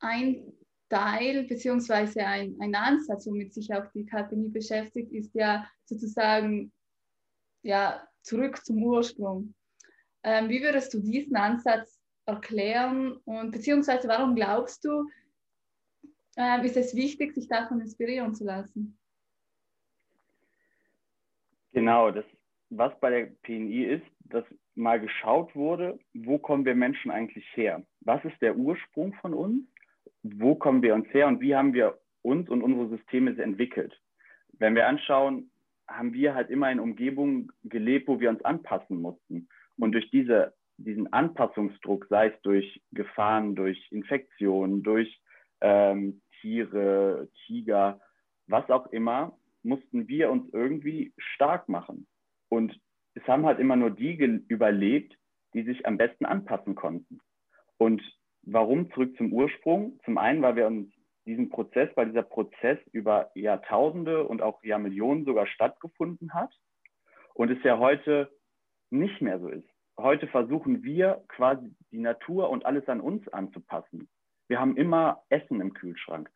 ein 0.00 0.52
Teil 0.90 1.44
beziehungsweise 1.44 2.26
ein, 2.26 2.56
ein 2.60 2.74
Ansatz, 2.74 3.26
womit 3.26 3.54
sich 3.54 3.72
auch 3.74 3.90
die 3.92 4.04
KPNI 4.04 4.50
beschäftigt, 4.50 5.10
ist 5.12 5.34
ja 5.34 5.66
sozusagen 5.86 6.70
ja, 7.62 8.06
zurück 8.22 8.64
zum 8.64 8.82
Ursprung. 8.82 9.54
Ähm, 10.22 10.48
wie 10.48 10.62
würdest 10.62 10.92
du 10.94 11.00
diesen 11.00 11.36
Ansatz 11.36 11.93
erklären 12.26 13.12
und 13.24 13.50
beziehungsweise 13.50 14.08
warum 14.08 14.34
glaubst 14.34 14.84
du, 14.84 15.08
ähm, 16.36 16.62
ist 16.64 16.76
es 16.76 16.94
wichtig, 16.94 17.34
sich 17.34 17.48
davon 17.48 17.80
inspirieren 17.80 18.34
zu 18.34 18.44
lassen? 18.44 18.98
Genau, 21.72 22.10
das, 22.10 22.24
was 22.70 22.98
bei 23.00 23.10
der 23.10 23.26
PNI 23.42 23.84
ist, 23.84 24.06
dass 24.20 24.44
mal 24.74 25.00
geschaut 25.00 25.54
wurde, 25.54 25.98
wo 26.14 26.38
kommen 26.38 26.64
wir 26.64 26.74
Menschen 26.74 27.10
eigentlich 27.10 27.46
her? 27.54 27.84
Was 28.00 28.24
ist 28.24 28.40
der 28.40 28.56
Ursprung 28.56 29.12
von 29.14 29.34
uns? 29.34 29.64
wo 30.24 30.54
kommen 30.54 30.82
wir 30.82 30.94
uns 30.94 31.06
her 31.12 31.28
und 31.28 31.40
wie 31.40 31.54
haben 31.54 31.74
wir 31.74 31.98
uns 32.22 32.48
und 32.48 32.62
unsere 32.62 32.88
Systeme 32.88 33.38
entwickelt. 33.40 34.00
Wenn 34.54 34.74
wir 34.74 34.88
anschauen, 34.88 35.50
haben 35.86 36.14
wir 36.14 36.34
halt 36.34 36.48
immer 36.48 36.72
in 36.72 36.80
Umgebungen 36.80 37.52
gelebt, 37.64 38.08
wo 38.08 38.18
wir 38.18 38.30
uns 38.30 38.42
anpassen 38.42 39.02
mussten. 39.02 39.48
Und 39.76 39.92
durch 39.92 40.10
diese, 40.10 40.54
diesen 40.76 41.12
Anpassungsdruck, 41.12 42.06
sei 42.08 42.28
es 42.28 42.42
durch 42.42 42.82
Gefahren, 42.92 43.54
durch 43.54 43.90
Infektionen, 43.90 44.82
durch 44.82 45.20
ähm, 45.60 46.20
Tiere, 46.40 47.28
Tiger, 47.46 48.00
was 48.46 48.68
auch 48.70 48.86
immer, 48.88 49.38
mussten 49.62 50.08
wir 50.08 50.30
uns 50.30 50.52
irgendwie 50.52 51.12
stark 51.16 51.68
machen. 51.68 52.06
Und 52.48 52.78
es 53.14 53.26
haben 53.26 53.46
halt 53.46 53.58
immer 53.58 53.76
nur 53.76 53.90
die 53.90 54.14
überlebt, 54.48 55.16
die 55.54 55.62
sich 55.62 55.86
am 55.86 55.96
besten 55.96 56.26
anpassen 56.26 56.74
konnten. 56.74 57.20
Und 57.78 58.02
warum 58.42 58.90
zurück 58.92 59.16
zum 59.16 59.32
Ursprung? 59.32 59.98
Zum 60.04 60.18
einen, 60.18 60.42
weil 60.42 60.56
wir 60.56 60.66
uns 60.66 60.92
diesen 61.26 61.48
Prozess, 61.48 61.88
weil 61.94 62.06
dieser 62.06 62.22
Prozess 62.22 62.78
über 62.92 63.30
Jahrtausende 63.34 64.26
und 64.26 64.42
auch 64.42 64.62
Jahrmillionen 64.62 65.24
sogar 65.24 65.46
stattgefunden 65.46 66.34
hat 66.34 66.52
und 67.32 67.50
es 67.50 67.62
ja 67.62 67.78
heute 67.78 68.30
nicht 68.90 69.22
mehr 69.22 69.40
so 69.40 69.48
ist. 69.48 69.68
Heute 69.98 70.26
versuchen 70.26 70.82
wir 70.82 71.22
quasi 71.28 71.74
die 71.92 71.98
Natur 71.98 72.50
und 72.50 72.66
alles 72.66 72.88
an 72.88 73.00
uns 73.00 73.26
anzupassen. 73.28 74.08
Wir 74.48 74.60
haben 74.60 74.76
immer 74.76 75.22
Essen 75.28 75.60
im 75.60 75.72
Kühlschrank. 75.72 76.30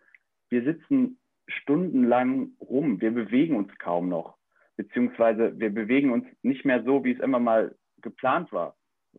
Wir 0.49 0.63
sitzen 0.63 1.19
stundenlang 1.49 2.53
rum. 2.61 3.01
Wir 3.01 3.11
bewegen 3.11 3.57
uns 3.57 3.77
kaum 3.79 4.09
noch. 4.09 4.37
Beziehungsweise 4.77 5.59
wir 5.59 5.71
bewegen 5.71 6.13
uns 6.13 6.25
nicht 6.43 6.65
mehr 6.65 6.85
so, 6.85 7.05
wie 7.05 7.13
es 7.13 7.21
immer 7.21 7.41
mal 7.41 7.75
geplant 8.01 8.53
war. 8.53 8.77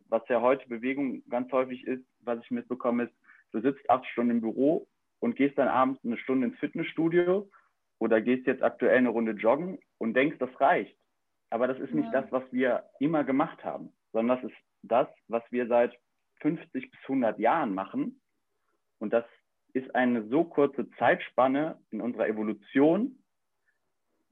Was 0.08 0.26
ja 0.28 0.40
heute 0.40 0.66
Bewegung 0.68 1.22
ganz 1.28 1.52
häufig 1.52 1.86
ist, 1.86 2.04
was 2.20 2.40
ich 2.42 2.50
mitbekomme, 2.50 3.04
ist, 3.04 3.14
du 3.52 3.60
sitzt 3.60 3.88
acht 3.90 4.06
Stunden 4.06 4.30
im 4.30 4.40
Büro 4.40 4.86
und 5.18 5.36
gehst 5.36 5.58
dann 5.58 5.68
abends 5.68 6.02
eine 6.04 6.16
Stunde 6.16 6.46
ins 6.46 6.58
Fitnessstudio 6.58 7.48
oder 7.98 8.22
gehst 8.22 8.46
jetzt 8.46 8.62
aktuell 8.62 8.96
eine 8.96 9.10
Runde 9.10 9.32
joggen 9.32 9.78
und 9.98 10.14
denkst, 10.14 10.38
das 10.38 10.60
reicht. 10.60 10.96
Aber 11.50 11.66
das 11.66 11.78
ist 11.78 11.92
nicht 11.92 12.10
ja. 12.12 12.22
das, 12.22 12.32
was 12.32 12.44
wir 12.52 12.84
immer 13.00 13.24
gemacht 13.24 13.62
haben, 13.64 13.92
sondern 14.12 14.40
das 14.40 14.50
ist 14.50 14.58
das, 14.82 15.08
was 15.28 15.42
wir 15.50 15.66
seit 15.66 15.98
50 16.40 16.90
bis 16.90 17.00
100 17.02 17.38
Jahren 17.38 17.74
machen. 17.74 18.20
Und 18.98 19.12
das 19.12 19.24
ist 19.72 19.94
eine 19.94 20.26
so 20.28 20.44
kurze 20.44 20.90
Zeitspanne 20.92 21.78
in 21.90 22.00
unserer 22.00 22.28
Evolution, 22.28 23.18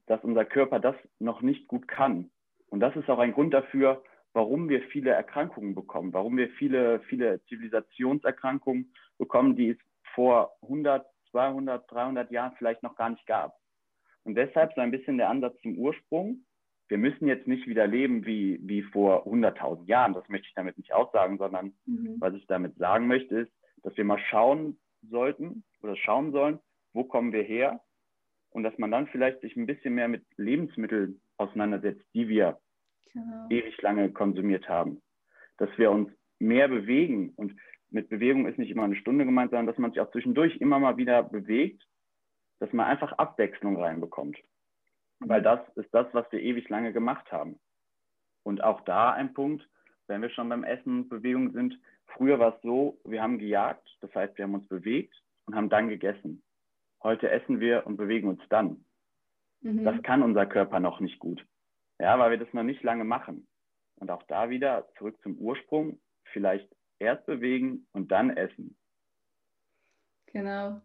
dass 0.07 0.23
unser 0.23 0.45
Körper 0.45 0.79
das 0.79 0.95
noch 1.19 1.41
nicht 1.41 1.67
gut 1.67 1.87
kann. 1.87 2.31
Und 2.67 2.79
das 2.79 2.95
ist 2.95 3.09
auch 3.09 3.19
ein 3.19 3.33
Grund 3.33 3.53
dafür, 3.53 4.03
warum 4.33 4.69
wir 4.69 4.81
viele 4.83 5.11
Erkrankungen 5.11 5.75
bekommen, 5.75 6.13
warum 6.13 6.37
wir 6.37 6.49
viele, 6.51 6.99
viele 7.01 7.43
Zivilisationserkrankungen 7.45 8.93
bekommen, 9.17 9.55
die 9.55 9.69
es 9.69 9.77
vor 10.13 10.55
100, 10.63 11.05
200, 11.31 11.91
300 11.91 12.31
Jahren 12.31 12.53
vielleicht 12.57 12.83
noch 12.83 12.95
gar 12.95 13.09
nicht 13.09 13.25
gab. 13.25 13.57
Und 14.23 14.35
deshalb 14.35 14.73
so 14.73 14.81
ein 14.81 14.91
bisschen 14.91 15.17
der 15.17 15.29
Ansatz 15.29 15.59
zum 15.61 15.77
Ursprung. 15.77 16.45
Wir 16.89 16.97
müssen 16.97 17.27
jetzt 17.27 17.47
nicht 17.47 17.67
wieder 17.67 17.87
leben 17.87 18.25
wie, 18.25 18.59
wie 18.63 18.81
vor 18.81 19.25
100.000 19.27 19.85
Jahren. 19.85 20.13
Das 20.13 20.27
möchte 20.27 20.47
ich 20.47 20.53
damit 20.55 20.77
nicht 20.77 20.91
aussagen, 20.91 21.37
sondern 21.37 21.73
mhm. 21.85 22.15
was 22.19 22.33
ich 22.33 22.45
damit 22.47 22.75
sagen 22.77 23.07
möchte, 23.07 23.41
ist, 23.41 23.51
dass 23.83 23.95
wir 23.95 24.03
mal 24.03 24.19
schauen 24.19 24.77
sollten 25.09 25.63
oder 25.81 25.95
schauen 25.95 26.31
sollen, 26.31 26.59
wo 26.93 27.03
kommen 27.03 27.31
wir 27.31 27.43
her? 27.43 27.81
Und 28.49 28.63
dass 28.63 28.77
man 28.79 28.91
dann 28.91 29.07
vielleicht 29.07 29.41
sich 29.41 29.55
ein 29.55 29.67
bisschen 29.67 29.93
mehr 29.93 30.07
mit 30.07 30.25
Lebensmitteln 30.35 31.21
auseinandersetzt, 31.37 32.03
die 32.15 32.27
wir 32.27 32.59
genau. 33.13 33.47
ewig 33.49 33.79
lange 33.81 34.11
konsumiert 34.11 34.67
haben. 34.67 35.01
Dass 35.57 35.69
wir 35.77 35.91
uns 35.91 36.11
mehr 36.39 36.67
bewegen. 36.67 37.33
Und 37.35 37.55
mit 37.91 38.09
Bewegung 38.09 38.47
ist 38.47 38.57
nicht 38.57 38.71
immer 38.71 38.83
eine 38.83 38.95
Stunde 38.95 39.25
gemeint, 39.25 39.51
sondern 39.51 39.67
dass 39.67 39.77
man 39.77 39.91
sich 39.91 39.99
auch 39.99 40.11
zwischendurch 40.11 40.57
immer 40.57 40.79
mal 40.79 40.97
wieder 40.97 41.21
bewegt, 41.21 41.85
dass 42.59 42.73
man 42.73 42.87
einfach 42.87 43.13
Abwechslung 43.13 43.77
reinbekommt. 43.77 44.37
Mhm. 45.19 45.29
Weil 45.29 45.41
das 45.41 45.59
ist 45.75 45.93
das, 45.93 46.07
was 46.13 46.31
wir 46.31 46.41
ewig 46.41 46.69
lange 46.69 46.93
gemacht 46.93 47.31
haben. 47.31 47.59
Und 48.43 48.63
auch 48.63 48.81
da 48.81 49.11
ein 49.11 49.33
Punkt, 49.33 49.67
wenn 50.07 50.21
wir 50.21 50.29
schon 50.29 50.49
beim 50.49 50.63
Essen 50.63 51.01
und 51.01 51.09
Bewegung 51.09 51.51
sind, 51.51 51.79
früher 52.07 52.39
war 52.39 52.55
es 52.55 52.61
so, 52.61 52.99
wir 53.03 53.21
haben 53.21 53.37
gejagt, 53.37 53.87
das 54.01 54.13
heißt, 54.15 54.37
wir 54.37 54.45
haben 54.45 54.55
uns 54.55 54.67
bewegt 54.67 55.15
und 55.45 55.55
haben 55.55 55.69
dann 55.69 55.89
gegessen. 55.89 56.43
Heute 57.03 57.29
essen 57.29 57.59
wir 57.59 57.85
und 57.85 57.97
bewegen 57.97 58.27
uns 58.27 58.41
dann. 58.49 58.85
Mhm. 59.61 59.83
Das 59.83 60.01
kann 60.03 60.23
unser 60.23 60.45
Körper 60.45 60.79
noch 60.79 60.99
nicht 60.99 61.19
gut. 61.19 61.45
Ja, 61.99 62.17
weil 62.17 62.31
wir 62.31 62.37
das 62.37 62.53
noch 62.53 62.63
nicht 62.63 62.81
lange 62.83 63.03
machen. 63.03 63.47
Und 63.95 64.09
auch 64.09 64.23
da 64.23 64.49
wieder 64.49 64.87
zurück 64.97 65.19
zum 65.21 65.37
Ursprung, 65.37 65.99
vielleicht 66.31 66.69
erst 66.99 67.25
bewegen 67.25 67.87
und 67.91 68.11
dann 68.11 68.35
essen. 68.35 68.77
Genau. 70.27 70.81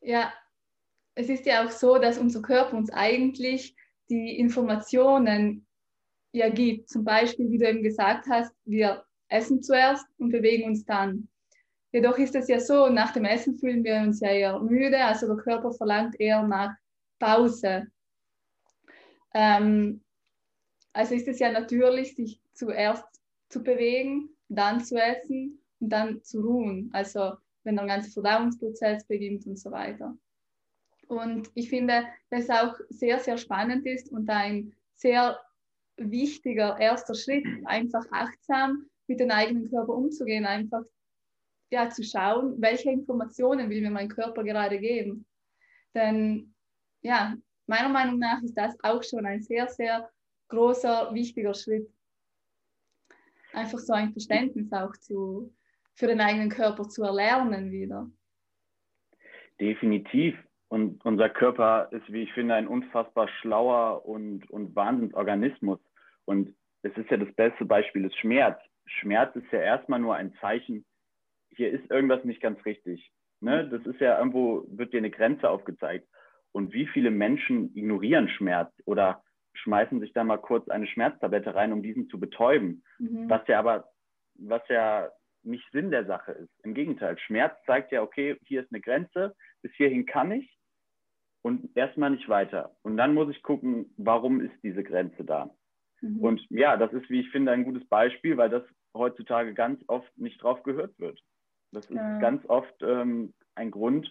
Ja, 0.00 0.32
es 1.14 1.28
ist 1.28 1.46
ja 1.46 1.64
auch 1.64 1.70
so, 1.70 1.98
dass 1.98 2.18
unser 2.18 2.42
Körper 2.42 2.76
uns 2.76 2.90
eigentlich 2.92 3.76
die 4.08 4.38
Informationen 4.38 5.66
ja 6.32 6.48
gibt. 6.48 6.88
Zum 6.88 7.04
Beispiel, 7.04 7.50
wie 7.50 7.58
du 7.58 7.68
eben 7.68 7.82
gesagt 7.82 8.26
hast, 8.28 8.52
wir 8.64 9.04
essen 9.28 9.62
zuerst 9.62 10.06
und 10.18 10.30
bewegen 10.30 10.68
uns 10.68 10.84
dann. 10.84 11.28
Jedoch 11.92 12.18
ist 12.18 12.34
es 12.34 12.48
ja 12.48 12.58
so, 12.58 12.88
nach 12.88 13.12
dem 13.12 13.24
Essen 13.24 13.56
fühlen 13.56 13.84
wir 13.84 13.96
uns 13.96 14.20
ja 14.20 14.30
eher 14.30 14.58
müde, 14.58 14.98
also 15.04 15.28
der 15.28 15.36
Körper 15.36 15.72
verlangt 15.72 16.18
eher 16.18 16.42
nach 16.42 16.74
Pause. 17.20 17.86
Ähm, 19.32 20.02
also 20.92 21.14
ist 21.14 21.28
es 21.28 21.38
ja 21.38 21.52
natürlich, 21.52 22.16
sich 22.16 22.40
zuerst 22.52 23.04
zu 23.48 23.62
bewegen, 23.62 24.30
dann 24.48 24.84
zu 24.84 24.96
essen 24.96 25.60
und 25.78 25.90
dann 25.90 26.22
zu 26.22 26.40
ruhen. 26.40 26.90
Also 26.92 27.34
wenn 27.62 27.76
der 27.76 27.86
ganze 27.86 28.10
Verdauungsprozess 28.10 29.06
beginnt 29.06 29.46
und 29.46 29.58
so 29.58 29.70
weiter. 29.70 30.16
Und 31.08 31.50
ich 31.54 31.68
finde, 31.68 32.04
dass 32.30 32.44
es 32.44 32.50
auch 32.50 32.74
sehr, 32.88 33.18
sehr 33.18 33.36
spannend 33.36 33.86
ist 33.86 34.10
und 34.10 34.28
ein 34.28 34.74
sehr 34.94 35.38
wichtiger 35.96 36.78
erster 36.78 37.14
Schritt, 37.14 37.46
einfach 37.64 38.04
achtsam 38.10 38.86
mit 39.06 39.20
dem 39.20 39.30
eigenen 39.30 39.70
Körper 39.70 39.94
umzugehen, 39.94 40.46
einfach 40.46 40.82
ja, 41.70 41.90
zu 41.90 42.02
schauen, 42.02 42.60
welche 42.60 42.90
Informationen 42.90 43.68
will 43.68 43.80
mir 43.80 43.90
mein 43.90 44.08
Körper 44.08 44.44
gerade 44.44 44.78
geben. 44.78 45.26
Denn 45.94 46.54
ja, 47.02 47.36
meiner 47.66 47.88
Meinung 47.88 48.18
nach 48.18 48.42
ist 48.42 48.54
das 48.54 48.76
auch 48.82 49.02
schon 49.02 49.26
ein 49.26 49.42
sehr, 49.42 49.68
sehr 49.68 50.10
großer, 50.48 51.12
wichtiger 51.14 51.54
Schritt. 51.54 51.88
Einfach 53.52 53.78
so 53.78 53.92
ein 53.92 54.12
Verständnis 54.12 54.72
auch 54.72 54.96
zu, 54.96 55.54
für 55.94 56.06
den 56.06 56.20
eigenen 56.20 56.48
Körper 56.48 56.88
zu 56.88 57.02
erlernen 57.04 57.70
wieder. 57.70 58.10
Definitiv. 59.60 60.36
Und 60.74 61.04
unser 61.04 61.28
Körper 61.30 61.86
ist, 61.92 62.12
wie 62.12 62.24
ich 62.24 62.32
finde, 62.32 62.54
ein 62.54 62.66
unfassbar 62.66 63.28
schlauer 63.40 64.04
und, 64.06 64.50
und 64.50 64.74
Wahnsinnsorganismus. 64.74 65.78
Und 66.24 66.52
es 66.82 66.90
ist 66.96 67.08
ja 67.12 67.16
das 67.16 67.32
beste 67.36 67.64
Beispiel 67.64 68.04
ist 68.04 68.18
Schmerz. 68.18 68.58
Schmerz 68.84 69.36
ist 69.36 69.52
ja 69.52 69.60
erstmal 69.60 70.00
nur 70.00 70.16
ein 70.16 70.34
Zeichen, 70.40 70.84
hier 71.50 71.70
ist 71.70 71.88
irgendwas 71.92 72.24
nicht 72.24 72.42
ganz 72.42 72.58
richtig. 72.66 73.08
Ne? 73.40 73.68
Das 73.68 73.86
ist 73.86 74.00
ja 74.00 74.18
irgendwo, 74.18 74.64
wird 74.66 74.92
dir 74.92 74.98
eine 74.98 75.12
Grenze 75.12 75.48
aufgezeigt. 75.48 76.08
Und 76.50 76.72
wie 76.72 76.88
viele 76.88 77.12
Menschen 77.12 77.70
ignorieren 77.76 78.28
Schmerz 78.28 78.72
oder 78.84 79.22
schmeißen 79.52 80.00
sich 80.00 80.12
da 80.12 80.24
mal 80.24 80.38
kurz 80.38 80.68
eine 80.68 80.88
Schmerztablette 80.88 81.54
rein, 81.54 81.72
um 81.72 81.84
diesen 81.84 82.08
zu 82.08 82.18
betäuben. 82.18 82.82
Mhm. 82.98 83.30
Was 83.30 83.46
ja 83.46 83.60
aber, 83.60 83.84
was 84.40 84.66
ja 84.68 85.08
nicht 85.44 85.70
Sinn 85.70 85.92
der 85.92 86.04
Sache 86.06 86.32
ist. 86.32 86.50
Im 86.64 86.74
Gegenteil, 86.74 87.16
Schmerz 87.16 87.54
zeigt 87.64 87.92
ja, 87.92 88.02
okay, 88.02 88.36
hier 88.44 88.62
ist 88.62 88.72
eine 88.72 88.80
Grenze, 88.80 89.36
bis 89.62 89.70
hierhin 89.74 90.04
kann 90.04 90.32
ich 90.32 90.50
und 91.44 91.76
erstmal 91.76 92.10
nicht 92.10 92.28
weiter. 92.28 92.74
Und 92.82 92.96
dann 92.96 93.12
muss 93.12 93.28
ich 93.28 93.42
gucken, 93.42 93.92
warum 93.98 94.40
ist 94.40 94.54
diese 94.62 94.82
Grenze 94.82 95.24
da? 95.24 95.54
Mhm. 96.00 96.20
Und 96.20 96.46
ja, 96.48 96.78
das 96.78 96.92
ist, 96.94 97.10
wie 97.10 97.20
ich 97.20 97.30
finde, 97.30 97.52
ein 97.52 97.64
gutes 97.64 97.86
Beispiel, 97.86 98.38
weil 98.38 98.48
das 98.48 98.62
heutzutage 98.94 99.52
ganz 99.52 99.84
oft 99.86 100.10
nicht 100.16 100.42
drauf 100.42 100.62
gehört 100.62 100.98
wird. 100.98 101.20
Das 101.70 101.84
ist 101.84 101.96
ja. 101.96 102.18
ganz 102.18 102.46
oft 102.46 102.74
ähm, 102.80 103.34
ein 103.56 103.70
Grund, 103.70 104.10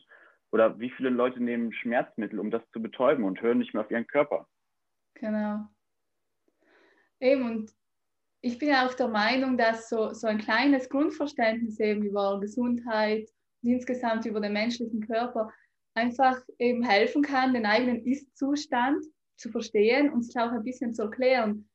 oder 0.51 0.79
wie 0.79 0.91
viele 0.91 1.09
Leute 1.09 1.41
nehmen 1.41 1.73
Schmerzmittel, 1.73 2.39
um 2.39 2.51
das 2.51 2.61
zu 2.69 2.79
betäuben 2.79 3.23
und 3.23 3.41
hören 3.41 3.57
nicht 3.57 3.73
mehr 3.73 3.83
auf 3.83 3.89
ihren 3.89 4.05
Körper. 4.05 4.47
Genau. 5.15 5.65
Eben, 7.19 7.45
und 7.49 7.71
ich 8.41 8.59
bin 8.59 8.75
auch 8.75 8.93
der 8.93 9.07
Meinung, 9.07 9.57
dass 9.57 9.89
so, 9.89 10.13
so 10.13 10.27
ein 10.27 10.37
kleines 10.37 10.87
Grundverständnis 10.87 11.79
eben 11.79 12.03
über 12.03 12.39
Gesundheit 12.39 13.27
und 13.63 13.71
insgesamt 13.71 14.27
über 14.27 14.39
den 14.39 14.53
menschlichen 14.53 15.01
Körper 15.07 15.51
einfach 15.93 16.41
eben 16.59 16.83
helfen 16.83 17.21
kann, 17.21 17.53
den 17.53 17.65
eigenen 17.65 18.05
Ist-Zustand 18.05 19.05
zu 19.37 19.49
verstehen 19.49 20.11
und 20.11 20.23
sich 20.23 20.37
auch 20.37 20.51
ein 20.51 20.63
bisschen 20.63 20.93
zu 20.93 21.03
erklären. 21.03 21.69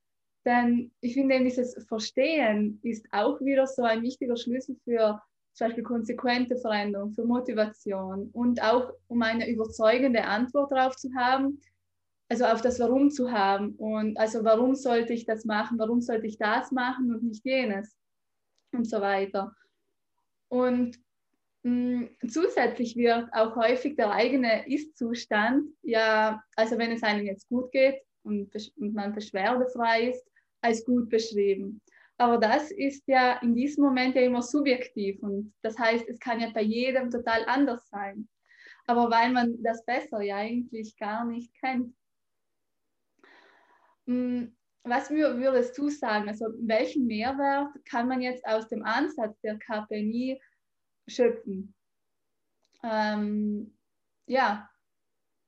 Denn 0.45 0.91
ich 1.01 1.15
finde 1.15 1.35
eben 1.35 1.45
dieses 1.45 1.75
Verstehen 1.87 2.81
ist 2.83 3.07
auch 3.13 3.41
wieder 3.41 3.67
so 3.67 3.83
ein 3.83 4.03
wichtiger 4.03 4.37
Schlüssel 4.37 4.77
für 4.85 5.21
zum 5.53 5.67
Beispiel 5.67 5.85
konsequente 5.85 6.57
Veränderung, 6.57 7.13
für 7.13 7.25
Motivation 7.25 8.31
und 8.33 8.63
auch 8.63 8.93
um 9.09 9.21
eine 9.23 9.51
überzeugende 9.51 10.25
Antwort 10.25 10.71
darauf 10.71 10.97
zu 10.97 11.13
haben, 11.15 11.61
also 12.29 12.45
auf 12.45 12.61
das 12.61 12.79
Warum 12.79 13.11
zu 13.11 13.33
haben 13.33 13.75
und 13.77 14.17
also 14.19 14.45
warum 14.45 14.75
sollte 14.75 15.13
ich 15.13 15.25
das 15.25 15.45
machen, 15.45 15.79
warum 15.79 16.01
sollte 16.01 16.27
ich 16.27 16.39
das 16.39 16.71
machen 16.71 17.13
und 17.13 17.25
nicht 17.25 17.45
jenes 17.45 17.97
und 18.73 18.89
so 18.89 19.01
weiter. 19.01 19.53
Und 20.49 20.99
zusätzlich 22.27 22.97
wird 22.97 23.29
auch 23.33 23.57
häufig 23.57 23.97
der 23.97 24.13
eigene 24.13 24.69
Ist-Zustand, 24.73 25.65
ja, 25.83 26.43
also 26.57 26.79
wenn 26.79 26.93
es 26.93 27.03
einem 27.03 27.27
jetzt 27.27 27.49
gut 27.49 27.73
geht 27.73 28.01
und, 28.23 28.55
und 28.77 28.95
man 28.95 29.15
beschwerdefrei 29.15 30.11
ist, 30.11 30.25
als 30.61 30.85
gut 30.85 31.09
beschrieben. 31.09 31.81
Aber 32.17 32.39
das 32.39 32.71
ist 32.73 33.07
ja 33.07 33.39
in 33.43 33.55
diesem 33.55 33.85
Moment 33.85 34.17
ja 34.17 34.23
immer 34.23 34.43
subjektiv 34.43 35.23
und 35.23 35.55
das 35.63 35.79
heißt, 35.79 36.09
es 36.09 36.19
kann 36.19 36.41
ja 36.41 36.51
bei 36.51 36.63
jedem 36.63 37.11
total 37.11 37.45
anders 37.47 37.89
sein. 37.89 38.29
Aber 38.87 39.11
weil 39.11 39.31
man 39.33 39.63
das 39.63 39.85
besser 39.85 40.21
ja 40.23 40.37
eigentlich 40.37 40.97
gar 40.97 41.25
nicht 41.25 41.55
kennt. 41.61 41.95
Hm, 44.07 44.57
was 44.83 45.11
würdest 45.11 45.77
du 45.77 45.91
sagen? 45.91 46.29
Also 46.29 46.47
welchen 46.61 47.07
Mehrwert 47.07 47.69
kann 47.85 48.09
man 48.09 48.23
jetzt 48.23 48.45
aus 48.47 48.69
dem 48.69 48.83
Ansatz 48.83 49.39
der 49.43 49.59
KPNI 49.59 50.41
schöpfen. 51.09 51.75
Ähm, 52.83 53.77
ja, 54.27 54.69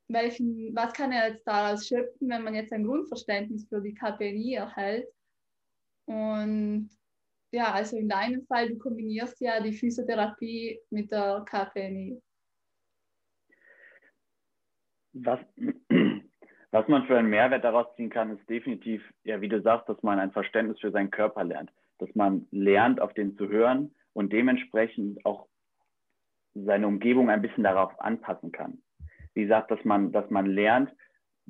welchen, 0.09 0.75
was 0.75 0.93
kann 0.93 1.12
er 1.12 1.31
jetzt 1.31 1.47
daraus 1.47 1.87
schöpfen, 1.87 2.29
wenn 2.29 2.43
man 2.43 2.55
jetzt 2.55 2.73
ein 2.73 2.85
Grundverständnis 2.85 3.69
für 3.69 3.81
die 3.81 3.95
KPNI 3.95 4.55
erhält? 4.55 5.07
Und 6.07 6.90
ja, 7.52 7.73
also 7.73 7.97
in 7.97 8.09
deinem 8.09 8.45
Fall, 8.47 8.69
du 8.69 8.79
kombinierst 8.79 9.40
ja 9.40 9.61
die 9.61 9.73
Physiotherapie 9.73 10.81
mit 10.90 11.11
der 11.11 11.45
KPNI. 11.49 12.21
Was, 15.12 15.40
was 16.71 16.88
man 16.88 17.07
für 17.07 17.19
einen 17.19 17.31
Mehrwert 17.31 17.64
daraus 17.64 17.87
ziehen 17.97 18.11
kann, 18.11 18.37
ist 18.37 18.49
definitiv, 18.49 19.02
ja, 19.25 19.40
wie 19.40 19.49
du 19.49 19.61
sagst, 19.62 19.88
dass 19.88 20.02
man 20.02 20.21
ein 20.21 20.33
Verständnis 20.33 20.81
für 20.81 20.90
seinen 20.90 21.11
Körper 21.11 21.45
lernt. 21.45 21.73
Dass 21.99 22.14
man 22.14 22.47
lernt, 22.50 23.00
auf 23.00 23.12
den 23.14 23.37
zu 23.37 23.49
hören 23.49 23.95
und 24.12 24.33
dementsprechend 24.33 25.25
auch 25.26 25.50
seine 26.64 26.87
Umgebung 26.87 27.31
ein 27.31 27.43
bisschen 27.43 27.64
darauf 27.64 27.99
anpassen 28.00 28.52
kann. 28.52 28.83
Wie 29.35 29.43
gesagt, 29.43 29.71
dass 29.71 29.85
man, 29.85 30.12
dass 30.12 30.29
man 30.31 30.47
lernt, 30.47 30.90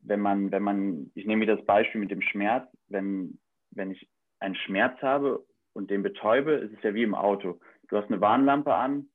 wenn 0.03 0.21
man, 0.21 0.51
wenn 0.51 0.63
man, 0.63 1.11
ich 1.15 1.27
nehme 1.27 1.45
mir 1.45 1.57
das 1.57 1.65
Beispiel 1.65 2.01
mit 2.01 2.11
dem 2.11 2.23
Schmerz, 2.23 2.69
wenn, 2.89 3.39
wenn 3.71 3.91
ich 3.91 4.09
einen 4.39 4.55
Schmerz 4.55 5.01
habe 5.03 5.45
und 5.73 5.91
den 5.91 6.03
betäube, 6.03 6.53
ist 6.53 6.73
es 6.73 6.83
ja 6.83 6.95
wie 6.95 7.03
im 7.03 7.15
Auto. 7.15 7.61
Du 7.89 7.97
hast 7.97 8.07
eine 8.07 8.21
Warnlampe 8.21 8.75
an, 8.75 9.09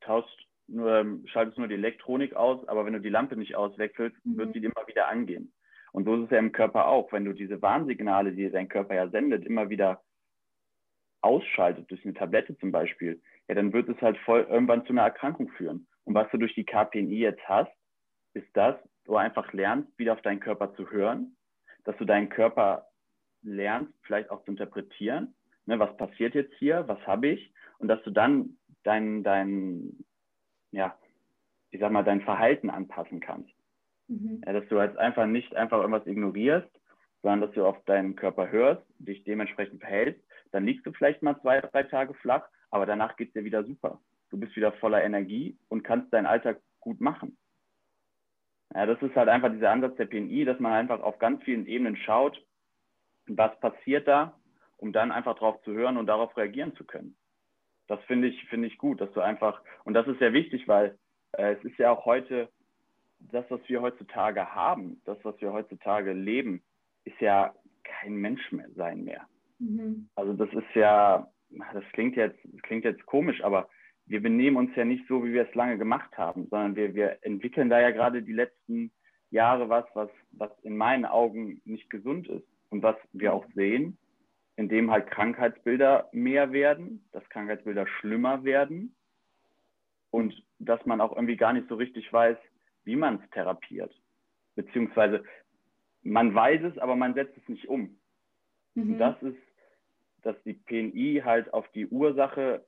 tauschst 0.00 0.46
nur, 0.68 1.20
schaltest 1.26 1.58
nur 1.58 1.68
die 1.68 1.74
Elektronik 1.74 2.34
aus, 2.34 2.66
aber 2.68 2.84
wenn 2.84 2.92
du 2.92 3.00
die 3.00 3.08
Lampe 3.08 3.36
nicht 3.36 3.56
auswechselst, 3.56 4.16
mhm. 4.24 4.36
wird 4.36 4.52
sie 4.52 4.58
immer 4.58 4.86
wieder 4.86 5.08
angehen. 5.08 5.52
Und 5.92 6.04
so 6.04 6.16
ist 6.16 6.24
es 6.24 6.30
ja 6.30 6.38
im 6.38 6.52
Körper 6.52 6.88
auch. 6.88 7.12
Wenn 7.12 7.24
du 7.24 7.32
diese 7.32 7.62
Warnsignale, 7.62 8.32
die 8.32 8.50
dein 8.50 8.68
Körper 8.68 8.94
ja 8.94 9.08
sendet, 9.08 9.46
immer 9.46 9.70
wieder 9.70 10.02
ausschaltet, 11.26 11.90
durch 11.90 12.04
eine 12.04 12.14
Tablette 12.14 12.56
zum 12.58 12.72
Beispiel, 12.72 13.20
ja, 13.48 13.54
dann 13.54 13.72
wird 13.72 13.88
es 13.88 14.00
halt 14.00 14.16
voll 14.18 14.46
irgendwann 14.48 14.84
zu 14.86 14.92
einer 14.92 15.02
Erkrankung 15.02 15.50
führen. 15.50 15.86
Und 16.04 16.14
was 16.14 16.30
du 16.30 16.38
durch 16.38 16.54
die 16.54 16.64
KPNI 16.64 17.18
jetzt 17.18 17.46
hast, 17.48 17.72
ist 18.34 18.48
das, 18.54 18.76
du 19.04 19.16
einfach 19.16 19.52
lernst, 19.52 19.96
wieder 19.98 20.12
auf 20.12 20.22
deinen 20.22 20.40
Körper 20.40 20.74
zu 20.74 20.90
hören, 20.90 21.36
dass 21.84 21.96
du 21.96 22.04
deinen 22.04 22.28
Körper 22.28 22.86
lernst, 23.42 23.92
vielleicht 24.02 24.30
auch 24.30 24.44
zu 24.44 24.50
interpretieren, 24.50 25.34
ne, 25.66 25.78
was 25.78 25.96
passiert 25.96 26.34
jetzt 26.34 26.54
hier, 26.54 26.86
was 26.88 26.98
habe 27.06 27.28
ich, 27.28 27.52
und 27.78 27.88
dass 27.88 28.02
du 28.02 28.10
dann 28.10 28.56
dein, 28.82 29.22
dein, 29.22 30.04
ja, 30.72 30.96
ich 31.70 31.80
sag 31.80 31.92
mal, 31.92 32.04
dein 32.04 32.22
Verhalten 32.22 32.70
anpassen 32.70 33.20
kannst. 33.20 33.52
Mhm. 34.08 34.42
Ja, 34.46 34.52
dass 34.52 34.68
du 34.68 34.80
jetzt 34.80 34.96
einfach 34.96 35.26
nicht 35.26 35.54
einfach 35.54 35.78
irgendwas 35.78 36.06
ignorierst, 36.06 36.70
sondern 37.22 37.40
dass 37.42 37.52
du 37.52 37.64
auf 37.64 37.82
deinen 37.84 38.16
Körper 38.16 38.50
hörst, 38.50 38.82
dich 38.98 39.24
dementsprechend 39.24 39.80
verhältst, 39.80 40.22
dann 40.56 40.64
liegst 40.64 40.86
du 40.86 40.92
vielleicht 40.92 41.22
mal 41.22 41.38
zwei, 41.42 41.60
drei 41.60 41.82
Tage 41.82 42.14
flach, 42.14 42.48
aber 42.70 42.86
danach 42.86 43.16
geht 43.16 43.28
es 43.28 43.34
dir 43.34 43.44
wieder 43.44 43.62
super. 43.62 44.00
Du 44.30 44.38
bist 44.38 44.56
wieder 44.56 44.72
voller 44.72 45.04
Energie 45.04 45.58
und 45.68 45.82
kannst 45.82 46.10
deinen 46.14 46.24
Alltag 46.24 46.62
gut 46.80 46.98
machen. 46.98 47.36
Ja, 48.74 48.86
das 48.86 49.00
ist 49.02 49.14
halt 49.14 49.28
einfach 49.28 49.52
dieser 49.52 49.70
Ansatz 49.70 49.96
der 49.96 50.06
PNI, 50.06 50.46
dass 50.46 50.58
man 50.58 50.72
einfach 50.72 51.00
auf 51.00 51.18
ganz 51.18 51.42
vielen 51.44 51.66
Ebenen 51.66 51.94
schaut, 51.94 52.42
was 53.26 53.60
passiert 53.60 54.08
da, 54.08 54.40
um 54.78 54.94
dann 54.94 55.12
einfach 55.12 55.34
darauf 55.34 55.60
zu 55.62 55.74
hören 55.74 55.98
und 55.98 56.06
darauf 56.06 56.34
reagieren 56.38 56.74
zu 56.76 56.86
können. 56.86 57.18
Das 57.86 58.02
finde 58.04 58.28
ich, 58.28 58.42
finde 58.48 58.68
ich 58.68 58.78
gut, 58.78 59.02
dass 59.02 59.12
du 59.12 59.20
einfach, 59.20 59.60
und 59.84 59.92
das 59.92 60.08
ist 60.08 60.20
sehr 60.20 60.32
wichtig, 60.32 60.66
weil 60.68 60.98
äh, 61.32 61.52
es 61.52 61.64
ist 61.64 61.76
ja 61.78 61.90
auch 61.90 62.06
heute, 62.06 62.48
das, 63.18 63.44
was 63.50 63.60
wir 63.68 63.82
heutzutage 63.82 64.54
haben, 64.54 65.02
das, 65.04 65.18
was 65.22 65.38
wir 65.42 65.52
heutzutage 65.52 66.14
leben, 66.14 66.62
ist 67.04 67.20
ja 67.20 67.54
kein 67.84 68.16
Mensch 68.16 68.52
mehr 68.52 68.70
sein 68.74 69.04
mehr. 69.04 69.28
Mhm. 69.58 70.08
Also 70.14 70.32
das 70.32 70.52
ist 70.52 70.74
ja, 70.74 71.30
das 71.72 71.84
klingt 71.92 72.16
jetzt, 72.16 72.38
klingt 72.62 72.84
jetzt 72.84 73.04
komisch, 73.06 73.42
aber 73.42 73.68
wir 74.06 74.22
benehmen 74.22 74.56
uns 74.56 74.74
ja 74.76 74.84
nicht 74.84 75.06
so, 75.08 75.24
wie 75.24 75.32
wir 75.32 75.48
es 75.48 75.54
lange 75.54 75.78
gemacht 75.78 76.16
haben, 76.16 76.46
sondern 76.48 76.76
wir, 76.76 76.94
wir 76.94 77.18
entwickeln 77.22 77.68
da 77.68 77.80
ja 77.80 77.90
gerade 77.90 78.22
die 78.22 78.32
letzten 78.32 78.92
Jahre 79.30 79.68
was, 79.68 79.84
was, 79.94 80.10
was 80.32 80.50
in 80.62 80.76
meinen 80.76 81.04
Augen 81.04 81.60
nicht 81.64 81.90
gesund 81.90 82.28
ist. 82.28 82.46
Und 82.68 82.82
was 82.82 82.96
wir 83.12 83.32
auch 83.32 83.46
sehen, 83.54 83.96
indem 84.56 84.90
halt 84.90 85.08
Krankheitsbilder 85.10 86.08
mehr 86.12 86.52
werden, 86.52 87.04
dass 87.12 87.28
Krankheitsbilder 87.28 87.86
schlimmer 87.86 88.44
werden 88.44 88.94
und 90.10 90.34
dass 90.58 90.84
man 90.86 91.00
auch 91.00 91.12
irgendwie 91.14 91.36
gar 91.36 91.52
nicht 91.52 91.68
so 91.68 91.76
richtig 91.76 92.12
weiß, 92.12 92.36
wie 92.84 92.96
man 92.96 93.20
es 93.22 93.30
therapiert. 93.30 93.94
Beziehungsweise 94.54 95.22
man 96.02 96.34
weiß 96.34 96.62
es, 96.62 96.78
aber 96.78 96.96
man 96.96 97.14
setzt 97.14 97.36
es 97.36 97.48
nicht 97.48 97.68
um. 97.68 97.98
Mhm. 98.74 98.92
Und 98.92 98.98
das 98.98 99.20
ist, 99.22 99.38
dass 100.26 100.36
die 100.42 100.54
PNI 100.54 101.22
halt 101.24 101.54
auf 101.54 101.68
die 101.68 101.86
Ursache 101.86 102.66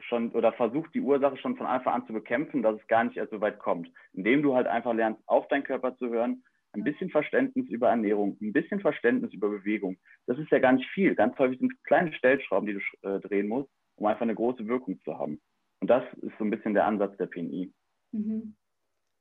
schon 0.00 0.32
oder 0.32 0.52
versucht 0.52 0.92
die 0.92 1.00
Ursache 1.00 1.36
schon 1.36 1.56
von 1.56 1.66
Anfang 1.66 1.94
an 1.94 2.06
zu 2.08 2.12
bekämpfen, 2.12 2.60
dass 2.60 2.80
es 2.80 2.86
gar 2.88 3.04
nicht 3.04 3.16
erst 3.16 3.30
so 3.30 3.40
weit 3.40 3.60
kommt. 3.60 3.88
Indem 4.12 4.42
du 4.42 4.56
halt 4.56 4.66
einfach 4.66 4.92
lernst, 4.92 5.22
auf 5.26 5.46
deinen 5.46 5.62
Körper 5.62 5.96
zu 5.96 6.08
hören, 6.08 6.42
ein 6.72 6.82
bisschen 6.82 7.08
Verständnis 7.10 7.68
über 7.68 7.88
Ernährung, 7.88 8.36
ein 8.42 8.52
bisschen 8.52 8.80
Verständnis 8.80 9.32
über 9.32 9.48
Bewegung. 9.48 9.96
Das 10.26 10.36
ist 10.36 10.50
ja 10.50 10.58
gar 10.58 10.72
nicht 10.72 10.90
viel. 10.90 11.14
Ganz 11.14 11.38
häufig 11.38 11.60
sind 11.60 11.72
es 11.72 11.82
kleine 11.84 12.12
Stellschrauben, 12.12 12.66
die 12.66 12.80
du 12.80 13.08
äh, 13.08 13.20
drehen 13.20 13.46
musst, 13.46 13.70
um 13.94 14.06
einfach 14.06 14.22
eine 14.22 14.34
große 14.34 14.66
Wirkung 14.66 15.00
zu 15.04 15.16
haben. 15.16 15.40
Und 15.80 15.88
das 15.88 16.02
ist 16.14 16.36
so 16.36 16.44
ein 16.44 16.50
bisschen 16.50 16.74
der 16.74 16.86
Ansatz 16.86 17.16
der 17.16 17.26
PNI. 17.26 17.72
Mhm. 18.10 18.56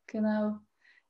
Genau. 0.07 0.57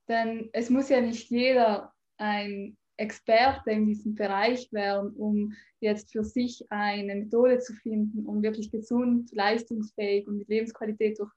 Denn 0.10 0.50
es 0.52 0.70
muss 0.70 0.90
ja 0.90 1.00
nicht 1.00 1.30
jeder 1.30 1.94
ein 2.18 2.76
Experte 2.98 3.72
in 3.72 3.88
diesem 3.88 4.16
Bereich 4.16 4.72
werden, 4.72 5.12
um 5.16 5.54
jetzt 5.80 6.12
für 6.12 6.24
sich 6.24 6.64
eine 6.70 7.16
Methode 7.16 7.60
zu 7.60 7.74
finden, 7.74 8.26
um 8.26 8.42
wirklich 8.44 8.72
gesund, 8.72 9.32
leistungsfähig 9.34 10.28
und 10.28 10.38
mit 10.38 10.48
Lebensqualität 10.48 11.20
durch, 11.20 11.32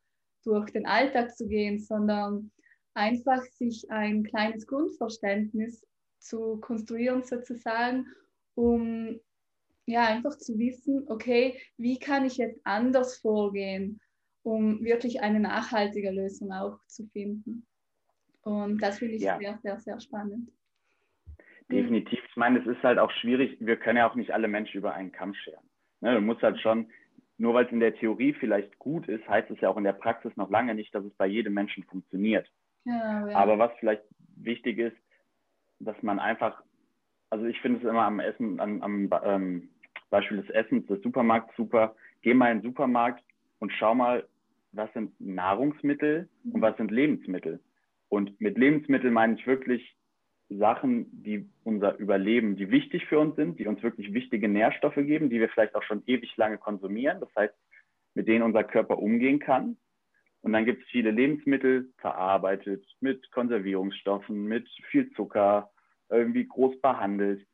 durch 0.45 0.71
den 0.71 0.87
Alltag 0.87 1.37
zu 1.37 1.49
gehen, 1.49 1.79
sondern 1.79 2.51
einfach 2.95 3.43
sich 3.45 3.91
ein 3.91 4.25
kleines 4.25 4.67
Grundverständnis 4.67 5.87
zu 6.19 6.59
konstruieren 6.59 7.23
sozusagen, 7.25 8.07
um 8.55 9.21
ja 9.87 10.07
einfach 10.07 10.37
zu 10.39 10.59
wissen, 10.59 11.05
okay, 11.09 11.61
wie 11.77 11.99
kann 11.99 12.25
ich 12.25 12.37
jetzt 12.37 12.61
anders 12.65 13.19
vorgehen, 13.19 14.01
um 14.43 14.83
wirklich 14.83 15.21
eine 15.21 15.41
nachhaltige 15.41 16.11
Lösung 16.11 16.53
auch 16.53 16.79
zu 16.87 17.07
finden. 17.07 17.67
Und 18.43 18.81
das 18.81 18.99
finde 18.99 19.15
ich 19.15 19.23
ja. 19.23 19.39
sehr, 19.39 19.59
sehr, 19.63 19.81
sehr 19.81 20.01
spannend. 20.01 20.51
Definitiv. 21.69 22.21
Ich 22.29 22.37
meine, 22.37 22.61
es 22.61 22.67
ist 22.67 22.83
halt 22.83 22.99
auch 22.99 23.11
schwierig. 23.11 23.57
Wir 23.61 23.77
können 23.77 23.99
ja 23.99 24.09
auch 24.09 24.15
nicht 24.15 24.33
alle 24.33 24.49
Menschen 24.49 24.79
über 24.79 24.95
einen 24.95 25.13
Kamm 25.13 25.35
scheren. 25.35 25.65
Ne, 26.01 26.15
du 26.15 26.21
musst 26.21 26.43
halt 26.43 26.61
schon, 26.61 26.91
nur 27.39 27.55
weil 27.55 27.67
es 27.67 27.73
in 27.73 27.81
der 27.81 27.95
Theorie 27.95 28.35
vielleicht 28.35 28.79
gut 28.79 29.09
ist, 29.09 29.27
heißt 29.29 29.51
es 29.51 29.61
ja 29.61 29.69
auch 29.69 29.77
in 29.77 29.85
der 29.85 29.93
Praxis 29.93 30.37
noch 30.37 30.51
lange 30.51 30.75
nicht, 30.75 30.95
dass 30.95 31.05
es 31.05 31.15
bei 31.15 31.27
jedem 31.27 31.55
Menschen 31.55 31.85
funktioniert. 31.85 32.49
Ja, 32.85 33.29
ja. 33.29 33.37
Aber 33.37 33.59
was 33.59 33.73
vielleicht 33.81 34.03
wichtig 34.37 34.79
ist, 34.79 34.97
dass 35.81 36.01
man 36.03 36.19
einfach, 36.19 36.63
also 37.31 37.47
ich 37.47 37.61
finde 37.61 37.81
es 37.81 37.85
immer 37.85 38.05
am 38.05 38.21
Essen, 38.21 38.61
am, 38.61 38.83
am 38.83 39.11
ähm, 39.25 39.69
Beispiel 40.11 40.39
des 40.39 40.51
Essens, 40.51 40.87
des 40.87 41.03
Supermarkts 41.03 41.55
super. 41.57 41.97
Geh 42.23 42.35
mal 42.35 42.53
in 42.53 42.59
den 42.59 42.71
Supermarkt 42.71 43.25
und 43.59 43.73
schau 43.73 43.95
mal, 43.95 44.27
was 44.73 44.93
sind 44.93 45.19
Nahrungsmittel 45.21 46.29
und 46.53 46.61
was 46.61 46.77
sind 46.77 46.91
Lebensmittel. 46.91 47.61
Und 48.09 48.41
mit 48.41 48.57
Lebensmitteln 48.57 49.13
meine 49.13 49.35
ich 49.35 49.47
wirklich 49.47 49.97
Sachen, 50.49 51.23
die 51.25 51.49
unser 51.65 51.97
Überleben, 51.97 52.57
die 52.57 52.71
wichtig 52.71 53.07
für 53.07 53.19
uns 53.19 53.35
sind, 53.37 53.59
die 53.59 53.67
uns 53.67 53.83
wirklich 53.83 54.13
wichtige 54.13 54.49
Nährstoffe 54.49 54.95
geben, 54.95 55.29
die 55.29 55.41
wir 55.41 55.49
vielleicht 55.49 55.75
auch 55.75 55.83
schon 55.83 56.03
ewig 56.07 56.37
lange 56.37 56.59
konsumieren. 56.59 57.21
Das 57.21 57.35
heißt, 57.37 57.55
mit 58.15 58.29
denen 58.29 58.43
unser 58.43 58.65
Körper 58.65 58.99
umgehen 58.99 59.41
kann. 59.41 59.77
Und 60.43 60.53
dann 60.53 60.65
gibt 60.65 60.83
es 60.83 60.89
viele 60.91 61.11
Lebensmittel 61.11 61.93
verarbeitet 61.99 62.87
mit 63.01 63.31
Konservierungsstoffen, 63.33 64.45
mit 64.45 64.69
viel 64.91 65.11
Zucker, 65.13 65.71
irgendwie 66.09 66.47
groß 66.47 66.81
behandelt. 66.81 67.45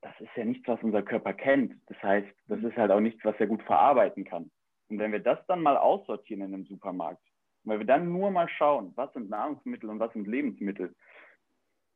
Das 0.00 0.18
ist 0.20 0.30
ja 0.36 0.46
nichts, 0.46 0.66
was 0.66 0.82
unser 0.82 1.02
Körper 1.02 1.34
kennt. 1.34 1.74
Das 1.86 2.02
heißt, 2.02 2.28
das 2.48 2.62
ist 2.62 2.76
halt 2.76 2.90
auch 2.90 3.00
nichts, 3.00 3.22
was 3.24 3.38
er 3.38 3.46
gut 3.46 3.62
verarbeiten 3.62 4.24
kann. 4.24 4.50
Und 4.88 4.98
wenn 4.98 5.12
wir 5.12 5.18
das 5.18 5.38
dann 5.46 5.62
mal 5.62 5.76
aussortieren 5.76 6.42
in 6.42 6.54
einem 6.54 6.64
Supermarkt, 6.64 7.22
weil 7.64 7.78
wir 7.78 7.86
dann 7.86 8.10
nur 8.10 8.30
mal 8.30 8.48
schauen, 8.48 8.92
was 8.96 9.12
sind 9.12 9.30
Nahrungsmittel 9.30 9.88
und 9.88 9.98
was 9.98 10.12
sind 10.12 10.26
Lebensmittel, 10.26 10.94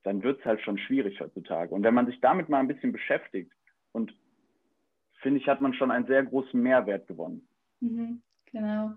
dann 0.03 0.23
wird 0.23 0.41
es 0.41 0.45
halt 0.45 0.61
schon 0.63 0.79
schwierig 0.79 1.21
heutzutage. 1.21 1.75
Und 1.75 1.83
wenn 1.83 1.95
man 1.95 2.07
sich 2.07 2.21
damit 2.21 2.49
mal 2.49 2.61
ein 2.61 2.69
bisschen 2.69 2.93
beschäftigt, 2.93 3.53
und 3.93 4.15
finde 5.21 5.41
ich, 5.41 5.49
hat 5.49 5.61
man 5.61 5.75
schon 5.75 5.91
einen 5.91 6.07
sehr 6.07 6.25
großen 6.25 6.61
Mehrwert 6.61 7.07
gewonnen. 7.07 7.49
Mhm, 7.81 8.23
genau. 8.47 8.93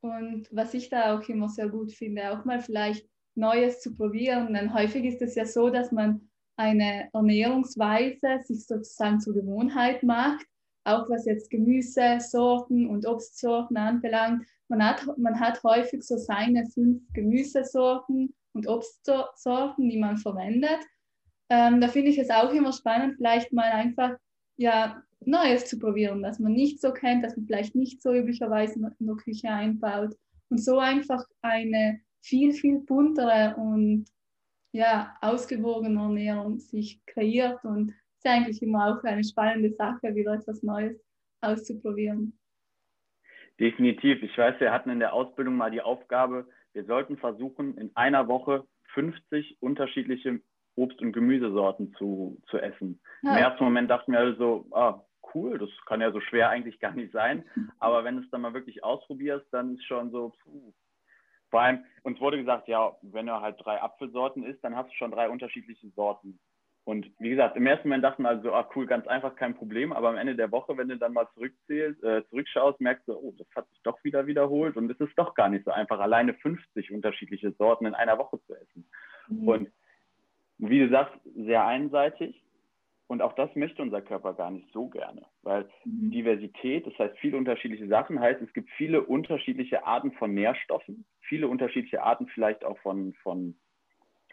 Und 0.00 0.48
was 0.50 0.74
ich 0.74 0.90
da 0.90 1.16
auch 1.16 1.28
immer 1.28 1.48
sehr 1.48 1.68
gut 1.68 1.92
finde, 1.92 2.30
auch 2.30 2.44
mal 2.44 2.60
vielleicht 2.60 3.08
Neues 3.34 3.80
zu 3.80 3.94
probieren. 3.94 4.52
Denn 4.52 4.74
häufig 4.74 5.04
ist 5.04 5.22
es 5.22 5.34
ja 5.34 5.46
so, 5.46 5.70
dass 5.70 5.92
man 5.92 6.28
eine 6.56 7.08
Ernährungsweise 7.12 8.40
sich 8.42 8.66
sozusagen 8.66 9.20
zur 9.20 9.34
Gewohnheit 9.34 10.02
macht, 10.02 10.46
auch 10.84 11.08
was 11.08 11.24
jetzt 11.24 11.50
Gemüsesorten 11.50 12.86
und 12.88 13.06
Obstsorten 13.06 13.76
anbelangt. 13.76 14.46
Man 14.68 14.84
hat, 14.84 15.06
man 15.18 15.40
hat 15.40 15.62
häufig 15.64 16.02
so 16.02 16.16
seine 16.16 16.66
fünf 16.66 17.02
Gemüsesorten 17.12 18.34
und 18.54 18.66
Obstsorten, 18.66 19.88
die 19.88 19.98
man 19.98 20.16
verwendet. 20.16 20.80
Ähm, 21.50 21.80
da 21.80 21.88
finde 21.88 22.10
ich 22.10 22.18
es 22.18 22.30
auch 22.30 22.52
immer 22.52 22.72
spannend, 22.72 23.16
vielleicht 23.16 23.52
mal 23.52 23.70
einfach 23.70 24.16
ja, 24.56 25.02
Neues 25.20 25.66
zu 25.66 25.78
probieren, 25.78 26.22
das 26.22 26.38
man 26.38 26.52
nicht 26.52 26.80
so 26.80 26.92
kennt, 26.92 27.24
das 27.24 27.36
man 27.36 27.46
vielleicht 27.46 27.74
nicht 27.74 28.02
so 28.02 28.14
üblicherweise 28.14 28.74
in 28.98 29.06
der 29.06 29.16
Küche 29.16 29.50
einbaut. 29.50 30.14
Und 30.48 30.58
so 30.58 30.78
einfach 30.78 31.24
eine 31.42 32.00
viel, 32.22 32.52
viel 32.52 32.80
buntere 32.80 33.56
und 33.56 34.06
ja, 34.72 35.16
ausgewogene 35.20 36.00
Ernährung 36.00 36.58
sich 36.58 37.04
kreiert. 37.06 37.64
Und 37.64 37.90
es 37.90 38.24
ist 38.24 38.26
eigentlich 38.26 38.62
immer 38.62 38.88
auch 38.88 39.04
eine 39.04 39.24
spannende 39.24 39.72
Sache, 39.72 40.14
wieder 40.14 40.34
etwas 40.34 40.62
Neues 40.62 41.00
auszuprobieren. 41.40 42.38
Definitiv. 43.60 44.22
Ich 44.22 44.36
weiß, 44.36 44.58
wir 44.60 44.72
hatten 44.72 44.90
in 44.90 44.98
der 44.98 45.12
Ausbildung 45.12 45.56
mal 45.56 45.70
die 45.70 45.82
Aufgabe, 45.82 46.48
wir 46.74 46.84
sollten 46.84 47.16
versuchen, 47.16 47.78
in 47.78 47.94
einer 47.96 48.28
Woche 48.28 48.66
50 48.94 49.58
unterschiedliche 49.60 50.40
Obst- 50.76 51.00
und 51.00 51.12
Gemüsesorten 51.12 51.94
zu, 51.94 52.40
zu 52.48 52.58
essen. 52.58 53.00
Ja. 53.22 53.32
Im 53.32 53.42
ersten 53.42 53.64
Moment 53.64 53.90
dachten 53.90 54.12
wir 54.12 54.18
alle 54.18 54.36
so, 54.36 54.66
ah, 54.72 55.00
cool, 55.34 55.58
das 55.58 55.70
kann 55.86 56.00
ja 56.00 56.12
so 56.12 56.20
schwer 56.20 56.50
eigentlich 56.50 56.80
gar 56.80 56.92
nicht 56.92 57.12
sein. 57.12 57.44
Aber 57.78 58.04
wenn 58.04 58.16
du 58.16 58.22
es 58.22 58.30
dann 58.30 58.40
mal 58.40 58.54
wirklich 58.54 58.82
ausprobierst, 58.84 59.46
dann 59.52 59.74
ist 59.74 59.84
schon 59.84 60.10
so, 60.10 60.32
puh. 60.42 60.72
Vor 61.50 61.60
allem, 61.60 61.84
uns 62.02 62.20
wurde 62.20 62.38
gesagt, 62.38 62.66
ja, 62.66 62.96
wenn 63.02 63.26
du 63.26 63.40
halt 63.40 63.56
drei 63.64 63.80
Apfelsorten 63.80 64.42
isst, 64.42 64.64
dann 64.64 64.74
hast 64.74 64.90
du 64.90 64.94
schon 64.96 65.12
drei 65.12 65.28
unterschiedliche 65.28 65.88
Sorten. 65.90 66.40
Und 66.84 67.10
wie 67.18 67.30
gesagt, 67.30 67.56
im 67.56 67.66
ersten 67.66 67.88
Moment 67.88 68.04
dachten 68.04 68.24
wir 68.24 68.28
also, 68.28 68.52
ah 68.52 68.68
cool, 68.76 68.86
ganz 68.86 69.06
einfach, 69.06 69.36
kein 69.36 69.54
Problem. 69.54 69.92
Aber 69.92 70.10
am 70.10 70.18
Ende 70.18 70.36
der 70.36 70.52
Woche, 70.52 70.76
wenn 70.76 70.88
du 70.88 70.98
dann 70.98 71.14
mal 71.14 71.28
zurückzählst, 71.32 72.02
äh, 72.04 72.22
zurückschaust, 72.28 72.78
merkst 72.80 73.08
du, 73.08 73.14
oh, 73.14 73.34
das 73.38 73.46
hat 73.56 73.68
sich 73.70 73.80
doch 73.82 74.02
wieder 74.04 74.26
wiederholt 74.26 74.76
und 74.76 74.90
es 74.90 75.00
ist 75.00 75.16
doch 75.16 75.34
gar 75.34 75.48
nicht 75.48 75.64
so 75.64 75.70
einfach, 75.70 75.98
alleine 75.98 76.34
50 76.34 76.92
unterschiedliche 76.92 77.52
Sorten 77.52 77.86
in 77.86 77.94
einer 77.94 78.18
Woche 78.18 78.38
zu 78.46 78.54
essen. 78.54 78.86
Mhm. 79.28 79.48
Und 79.48 79.72
wie 80.58 80.80
du 80.80 80.90
sagst, 80.90 81.14
sehr 81.34 81.66
einseitig. 81.66 82.42
Und 83.06 83.20
auch 83.20 83.34
das 83.34 83.54
möchte 83.54 83.82
unser 83.82 84.00
Körper 84.00 84.32
gar 84.32 84.50
nicht 84.50 84.70
so 84.72 84.88
gerne, 84.88 85.26
weil 85.42 85.68
mhm. 85.84 86.10
Diversität, 86.10 86.86
das 86.86 86.98
heißt 86.98 87.18
viele 87.18 87.36
unterschiedliche 87.36 87.86
Sachen, 87.86 88.18
heißt 88.18 88.40
es 88.40 88.52
gibt 88.54 88.70
viele 88.70 89.02
unterschiedliche 89.02 89.86
Arten 89.86 90.12
von 90.12 90.32
Nährstoffen, 90.32 91.04
viele 91.20 91.48
unterschiedliche 91.48 92.02
Arten 92.02 92.26
vielleicht 92.28 92.64
auch 92.64 92.78
von, 92.78 93.12
von 93.22 93.56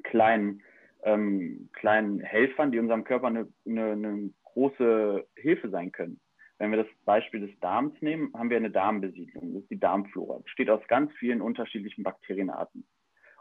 kleinen, 0.03 0.63
ähm, 1.03 1.69
kleinen 1.73 2.19
Helfern, 2.19 2.71
die 2.71 2.79
unserem 2.79 3.03
Körper 3.03 3.27
eine, 3.27 3.47
eine, 3.65 3.91
eine 3.91 4.29
große 4.43 5.25
Hilfe 5.35 5.69
sein 5.69 5.91
können. 5.91 6.19
Wenn 6.57 6.71
wir 6.71 6.83
das 6.83 6.93
Beispiel 7.05 7.39
des 7.39 7.59
Darms 7.59 7.99
nehmen, 8.01 8.31
haben 8.35 8.49
wir 8.49 8.57
eine 8.57 8.69
Darmbesiedlung, 8.69 9.53
das 9.53 9.63
ist 9.63 9.71
die 9.71 9.79
Darmflora, 9.79 10.39
besteht 10.39 10.69
aus 10.69 10.85
ganz 10.87 11.11
vielen 11.13 11.41
unterschiedlichen 11.41 12.03
Bakterienarten. 12.03 12.85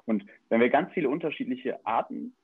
Und 0.06 0.24
wenn 0.48 0.60
wir 0.60 0.70
ganz 0.70 0.92
viele 0.92 1.10
unterschiedliche 1.10 1.84
Arten 1.84 2.34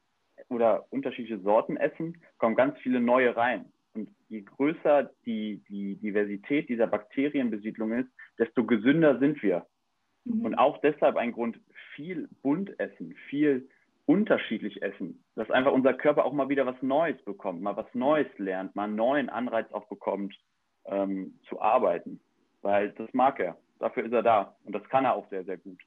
oder 0.48 0.86
unterschiedliche 0.90 1.40
Sorten 1.40 1.76
essen, 1.76 2.22
kommen 2.38 2.54
ganz 2.54 2.78
viele 2.80 3.00
neue 3.00 3.34
rein. 3.34 3.72
Und 3.94 4.10
je 4.28 4.42
größer 4.42 5.10
die, 5.24 5.62
die 5.68 5.96
Diversität 5.96 6.68
dieser 6.68 6.86
Bakterienbesiedlung 6.86 7.92
ist, 7.92 8.10
desto 8.38 8.66
gesünder 8.66 9.18
sind 9.18 9.42
wir. 9.42 9.66
Mhm. 10.24 10.44
Und 10.44 10.54
auch 10.56 10.78
deshalb 10.82 11.16
ein 11.16 11.32
Grund, 11.32 11.58
viel 11.94 12.28
bunt 12.42 12.78
essen, 12.78 13.14
viel 13.30 13.68
unterschiedlich 14.06 14.82
essen, 14.82 15.24
dass 15.34 15.50
einfach 15.50 15.72
unser 15.72 15.94
Körper 15.94 16.24
auch 16.24 16.32
mal 16.32 16.48
wieder 16.48 16.64
was 16.64 16.80
Neues 16.80 17.20
bekommt, 17.24 17.60
mal 17.60 17.76
was 17.76 17.92
Neues 17.92 18.28
lernt, 18.38 18.74
mal 18.76 18.84
einen 18.84 18.96
neuen 18.96 19.28
Anreiz 19.28 19.70
auch 19.72 19.86
bekommt, 19.88 20.34
ähm, 20.86 21.38
zu 21.48 21.60
arbeiten. 21.60 22.20
Weil 22.62 22.92
das 22.92 23.12
mag 23.12 23.40
er, 23.40 23.58
dafür 23.78 24.04
ist 24.04 24.12
er 24.12 24.22
da 24.22 24.56
und 24.64 24.74
das 24.74 24.88
kann 24.88 25.04
er 25.04 25.14
auch 25.14 25.28
sehr, 25.28 25.44
sehr 25.44 25.58
gut. 25.58 25.80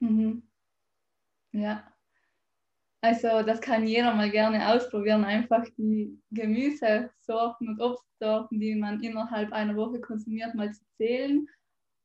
Mhm. 0.00 0.42
Ja, 1.52 1.84
also 3.06 3.42
das 3.42 3.60
kann 3.60 3.86
jeder 3.86 4.14
mal 4.14 4.30
gerne 4.30 4.68
ausprobieren, 4.68 5.24
einfach 5.24 5.64
die 5.76 6.20
Gemüsesorten 6.32 7.68
und 7.68 7.80
Obstsorten, 7.80 8.58
die 8.58 8.74
man 8.74 9.00
innerhalb 9.00 9.52
einer 9.52 9.76
Woche 9.76 10.00
konsumiert, 10.00 10.54
mal 10.54 10.72
zu 10.72 10.84
zählen 10.96 11.46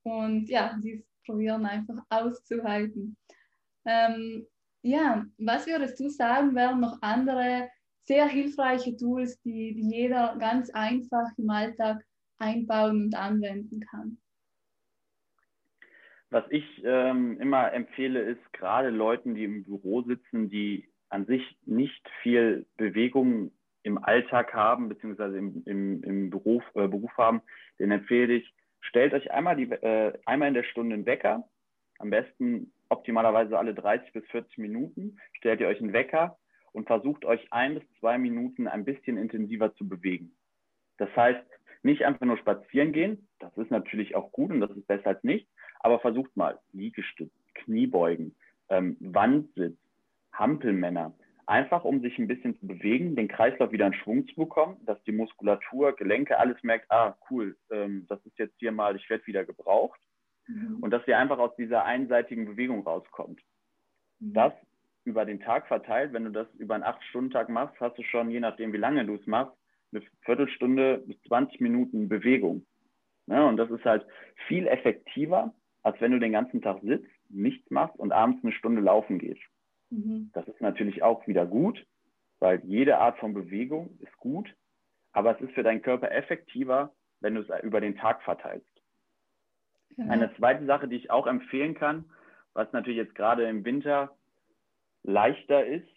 und 0.04 0.48
ja, 0.48 0.78
dies 0.82 1.04
probieren 1.26 1.66
einfach 1.66 1.96
auszuhalten. 2.08 3.16
Ähm, 3.84 4.46
ja, 4.82 5.24
was 5.38 5.66
würdest 5.66 5.98
du 6.00 6.08
sagen, 6.08 6.54
wären 6.54 6.80
noch 6.80 6.98
andere 7.00 7.68
sehr 8.04 8.26
hilfreiche 8.26 8.96
Tools, 8.96 9.40
die, 9.42 9.74
die 9.74 9.88
jeder 9.88 10.36
ganz 10.38 10.70
einfach 10.70 11.26
im 11.38 11.50
Alltag 11.50 12.04
einbauen 12.38 13.04
und 13.04 13.14
anwenden 13.14 13.80
kann? 13.80 14.18
Was 16.30 16.44
ich 16.50 16.64
ähm, 16.84 17.38
immer 17.40 17.72
empfehle, 17.72 18.20
ist 18.20 18.52
gerade 18.52 18.90
Leuten, 18.90 19.34
die 19.34 19.44
im 19.44 19.64
Büro 19.64 20.02
sitzen, 20.02 20.48
die 20.48 20.88
an 21.10 21.26
sich 21.26 21.42
nicht 21.66 22.08
viel 22.22 22.66
Bewegung 22.76 23.52
im 23.82 24.02
Alltag 24.02 24.54
haben, 24.54 24.88
beziehungsweise 24.88 25.36
im, 25.36 25.62
im, 25.66 26.02
im 26.02 26.30
Beruf, 26.30 26.64
äh, 26.74 26.88
Beruf 26.88 27.10
haben, 27.18 27.42
den 27.78 27.90
empfehle 27.90 28.34
ich, 28.34 28.54
stellt 28.80 29.12
euch 29.12 29.30
einmal, 29.30 29.56
die, 29.56 29.70
äh, 29.70 30.18
einmal 30.24 30.48
in 30.48 30.54
der 30.54 30.64
Stunde 30.64 30.94
einen 30.94 31.06
Wecker, 31.06 31.48
am 31.98 32.10
besten 32.10 32.72
optimalerweise 32.92 33.58
alle 33.58 33.74
30 33.74 34.12
bis 34.12 34.24
40 34.26 34.58
Minuten, 34.58 35.18
stellt 35.32 35.60
ihr 35.60 35.68
euch 35.68 35.80
einen 35.80 35.92
Wecker 35.92 36.38
und 36.72 36.86
versucht 36.86 37.24
euch 37.24 37.52
ein 37.52 37.74
bis 37.74 37.84
zwei 37.98 38.18
Minuten 38.18 38.68
ein 38.68 38.84
bisschen 38.84 39.16
intensiver 39.16 39.74
zu 39.74 39.88
bewegen. 39.88 40.34
Das 40.98 41.14
heißt, 41.16 41.42
nicht 41.82 42.04
einfach 42.04 42.26
nur 42.26 42.38
spazieren 42.38 42.92
gehen, 42.92 43.28
das 43.40 43.56
ist 43.56 43.70
natürlich 43.70 44.14
auch 44.14 44.30
gut 44.30 44.50
und 44.50 44.60
das 44.60 44.70
ist 44.70 44.86
besser 44.86 45.08
als 45.08 45.24
nichts, 45.24 45.50
aber 45.80 45.98
versucht 45.98 46.36
mal 46.36 46.58
Liegestütz, 46.72 47.32
Kniebeugen, 47.54 48.36
ähm, 48.68 48.96
Wandsitz, 49.00 49.76
Hampelmänner. 50.32 51.12
Einfach 51.46 51.84
um 51.84 52.00
sich 52.00 52.18
ein 52.18 52.28
bisschen 52.28 52.58
zu 52.60 52.66
bewegen, 52.68 53.16
den 53.16 53.26
Kreislauf 53.26 53.72
wieder 53.72 53.86
in 53.86 53.94
Schwung 53.94 54.28
zu 54.28 54.34
bekommen, 54.36 54.76
dass 54.86 55.02
die 55.04 55.12
Muskulatur, 55.12 55.96
Gelenke, 55.96 56.38
alles 56.38 56.62
merkt, 56.62 56.90
ah, 56.90 57.16
cool, 57.30 57.56
ähm, 57.70 58.06
das 58.08 58.24
ist 58.24 58.38
jetzt 58.38 58.54
hier 58.58 58.70
mal, 58.70 58.94
ich 58.94 59.10
werde 59.10 59.26
wieder 59.26 59.44
gebraucht. 59.44 60.00
Mhm. 60.52 60.78
Und 60.80 60.90
dass 60.90 61.06
ihr 61.06 61.18
einfach 61.18 61.38
aus 61.38 61.54
dieser 61.56 61.84
einseitigen 61.84 62.46
Bewegung 62.46 62.86
rauskommt. 62.86 63.40
Mhm. 64.20 64.34
Das 64.34 64.52
über 65.04 65.24
den 65.24 65.40
Tag 65.40 65.66
verteilt, 65.66 66.12
wenn 66.12 66.24
du 66.24 66.30
das 66.30 66.46
über 66.54 66.74
einen 66.74 66.84
8-Stunden-Tag 66.84 67.48
machst, 67.48 67.78
hast 67.80 67.98
du 67.98 68.02
schon, 68.04 68.30
je 68.30 68.40
nachdem, 68.40 68.72
wie 68.72 68.78
lange 68.78 69.04
du 69.04 69.14
es 69.14 69.26
machst, 69.26 69.56
eine 69.92 70.02
Viertelstunde 70.24 70.98
bis 71.06 71.20
20 71.22 71.60
Minuten 71.60 72.08
Bewegung. 72.08 72.66
Ja, 73.26 73.46
und 73.46 73.56
das 73.56 73.70
ist 73.70 73.84
halt 73.84 74.06
viel 74.46 74.66
effektiver, 74.66 75.54
als 75.82 76.00
wenn 76.00 76.12
du 76.12 76.20
den 76.20 76.32
ganzen 76.32 76.62
Tag 76.62 76.80
sitzt, 76.82 77.10
nichts 77.28 77.68
machst 77.70 77.98
und 77.98 78.12
abends 78.12 78.42
eine 78.42 78.52
Stunde 78.52 78.80
laufen 78.80 79.18
gehst. 79.18 79.42
Mhm. 79.90 80.30
Das 80.34 80.46
ist 80.46 80.60
natürlich 80.60 81.02
auch 81.02 81.26
wieder 81.26 81.46
gut, 81.46 81.84
weil 82.38 82.60
jede 82.64 82.98
Art 82.98 83.18
von 83.18 83.34
Bewegung 83.34 83.98
ist 84.00 84.16
gut, 84.18 84.54
aber 85.12 85.36
es 85.36 85.40
ist 85.40 85.54
für 85.54 85.62
deinen 85.62 85.82
Körper 85.82 86.10
effektiver, 86.12 86.94
wenn 87.20 87.34
du 87.34 87.42
es 87.42 87.62
über 87.62 87.80
den 87.80 87.96
Tag 87.96 88.22
verteilst. 88.22 88.71
Genau. 89.96 90.12
Eine 90.12 90.34
zweite 90.36 90.64
Sache, 90.66 90.88
die 90.88 90.96
ich 90.96 91.10
auch 91.10 91.26
empfehlen 91.26 91.74
kann, 91.74 92.04
was 92.54 92.72
natürlich 92.72 92.98
jetzt 92.98 93.14
gerade 93.14 93.44
im 93.44 93.64
Winter 93.64 94.16
leichter 95.02 95.64
ist, 95.66 95.88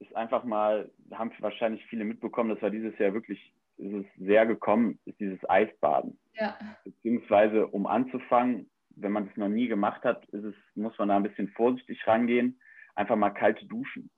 ist 0.00 0.14
einfach 0.14 0.44
mal, 0.44 0.90
haben 1.12 1.30
wahrscheinlich 1.38 1.84
viele 1.86 2.04
mitbekommen, 2.04 2.50
das 2.50 2.62
war 2.62 2.70
dieses 2.70 2.96
Jahr 2.98 3.14
wirklich, 3.14 3.52
ist 3.78 3.92
es 3.92 4.06
sehr 4.18 4.46
gekommen, 4.46 4.98
ist 5.04 5.18
dieses 5.20 5.38
Eisbaden. 5.48 6.18
Ja. 6.34 6.56
Beziehungsweise, 6.84 7.66
um 7.66 7.86
anzufangen, 7.86 8.70
wenn 8.96 9.12
man 9.12 9.28
es 9.28 9.36
noch 9.36 9.48
nie 9.48 9.66
gemacht 9.66 10.02
hat, 10.04 10.28
es, 10.32 10.54
muss 10.74 10.96
man 10.98 11.08
da 11.08 11.16
ein 11.16 11.22
bisschen 11.22 11.48
vorsichtig 11.48 12.06
rangehen 12.06 12.58
einfach 12.94 13.16
mal 13.16 13.30
kalte 13.30 13.66
Duschen, 13.66 14.10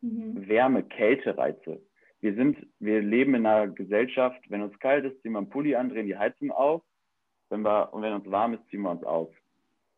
mhm. 0.00 0.48
Wärme, 0.48 0.82
Kältereize. 0.82 1.82
Wir 2.20 2.34
sind, 2.34 2.66
wir 2.78 3.02
leben 3.02 3.34
in 3.34 3.46
einer 3.46 3.68
Gesellschaft, 3.68 4.40
wenn 4.48 4.62
uns 4.62 4.78
kalt 4.78 5.04
ist, 5.04 5.20
ziehen 5.22 5.32
wir 5.32 5.38
einen 5.38 5.50
Pulli 5.50 5.74
an, 5.74 5.90
drehen 5.90 6.06
die 6.06 6.16
Heizung 6.16 6.50
auf. 6.50 6.82
Wenn 7.50 7.62
wir, 7.62 7.92
und 7.92 8.02
wenn 8.02 8.12
uns 8.12 8.30
warm 8.30 8.54
ist, 8.54 8.66
ziehen 8.68 8.82
wir 8.82 8.90
uns 8.90 9.04
aus. 9.04 9.28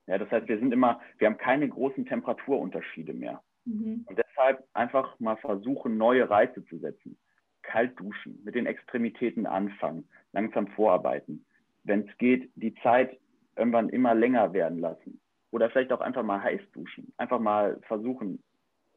Ja, 0.06 0.18
das 0.18 0.30
heißt, 0.30 0.48
wir 0.48 0.58
sind 0.58 0.72
immer, 0.72 1.00
wir 1.18 1.26
haben 1.26 1.38
keine 1.38 1.68
großen 1.68 2.06
Temperaturunterschiede 2.06 3.12
mehr. 3.12 3.42
Mhm. 3.64 4.04
Und 4.06 4.18
deshalb 4.18 4.64
einfach 4.72 5.18
mal 5.18 5.36
versuchen, 5.36 5.96
neue 5.96 6.28
Reize 6.28 6.64
zu 6.66 6.78
setzen. 6.78 7.18
Kalt 7.62 7.98
duschen, 7.98 8.40
mit 8.44 8.54
den 8.54 8.66
Extremitäten 8.66 9.46
anfangen, 9.46 10.08
langsam 10.32 10.68
vorarbeiten. 10.68 11.44
Wenn 11.82 12.08
es 12.08 12.18
geht, 12.18 12.50
die 12.54 12.74
Zeit 12.76 13.18
irgendwann 13.56 13.88
immer 13.88 14.14
länger 14.14 14.52
werden 14.52 14.78
lassen. 14.78 15.20
Oder 15.50 15.70
vielleicht 15.70 15.92
auch 15.92 16.00
einfach 16.00 16.22
mal 16.22 16.42
heiß 16.42 16.60
duschen. 16.72 17.12
Einfach 17.16 17.40
mal 17.40 17.80
versuchen, 17.82 18.42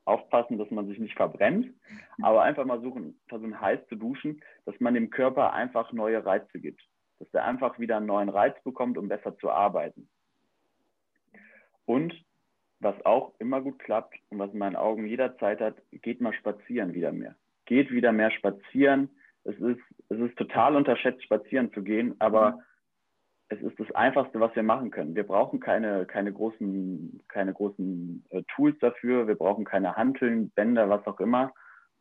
aufpassen, 0.09 0.57
dass 0.57 0.69
man 0.71 0.87
sich 0.87 0.99
nicht 0.99 1.15
verbrennt, 1.15 1.71
aber 2.21 2.41
einfach 2.41 2.65
mal 2.65 2.81
suchen, 2.81 3.19
versuchen 3.27 3.61
heiß 3.61 3.79
zu 3.87 3.95
duschen, 3.95 4.41
dass 4.65 4.77
man 4.79 4.95
dem 4.95 5.09
Körper 5.09 5.53
einfach 5.53 5.93
neue 5.93 6.25
Reize 6.25 6.59
gibt. 6.59 6.81
Dass 7.19 7.33
er 7.33 7.45
einfach 7.45 7.79
wieder 7.79 7.97
einen 7.97 8.05
neuen 8.05 8.29
Reiz 8.29 8.55
bekommt, 8.63 8.97
um 8.97 9.07
besser 9.07 9.37
zu 9.37 9.49
arbeiten. 9.51 10.09
Und 11.85 12.13
was 12.79 12.95
auch 13.05 13.33
immer 13.39 13.61
gut 13.61 13.79
klappt 13.79 14.15
und 14.29 14.39
was 14.39 14.51
in 14.53 14.59
meinen 14.59 14.75
Augen 14.75 15.05
jederzeit 15.05 15.59
hat, 15.59 15.75
geht 15.91 16.21
mal 16.21 16.33
spazieren 16.33 16.93
wieder 16.93 17.11
mehr. 17.11 17.35
Geht 17.65 17.91
wieder 17.91 18.11
mehr 18.11 18.31
spazieren. 18.31 19.09
Es 19.43 19.57
ist, 19.57 19.81
es 20.09 20.19
ist 20.19 20.37
total 20.37 20.75
unterschätzt, 20.75 21.23
spazieren 21.23 21.73
zu 21.73 21.83
gehen, 21.83 22.15
aber 22.19 22.59
es 23.49 23.59
ist 23.61 23.79
das 23.79 23.91
Einfachste, 23.91 24.39
was 24.39 24.55
wir 24.55 24.63
machen 24.63 24.91
können. 24.91 25.15
Wir 25.15 25.25
brauchen 25.25 25.59
keine, 25.59 26.05
keine 26.05 26.31
großen, 26.31 27.23
keine 27.27 27.53
großen 27.53 28.23
äh, 28.29 28.43
Tools 28.55 28.77
dafür. 28.79 29.27
Wir 29.27 29.35
brauchen 29.35 29.65
keine 29.65 29.95
Hanteln, 29.95 30.51
Bänder, 30.51 30.89
was 30.89 31.05
auch 31.07 31.19
immer, 31.19 31.51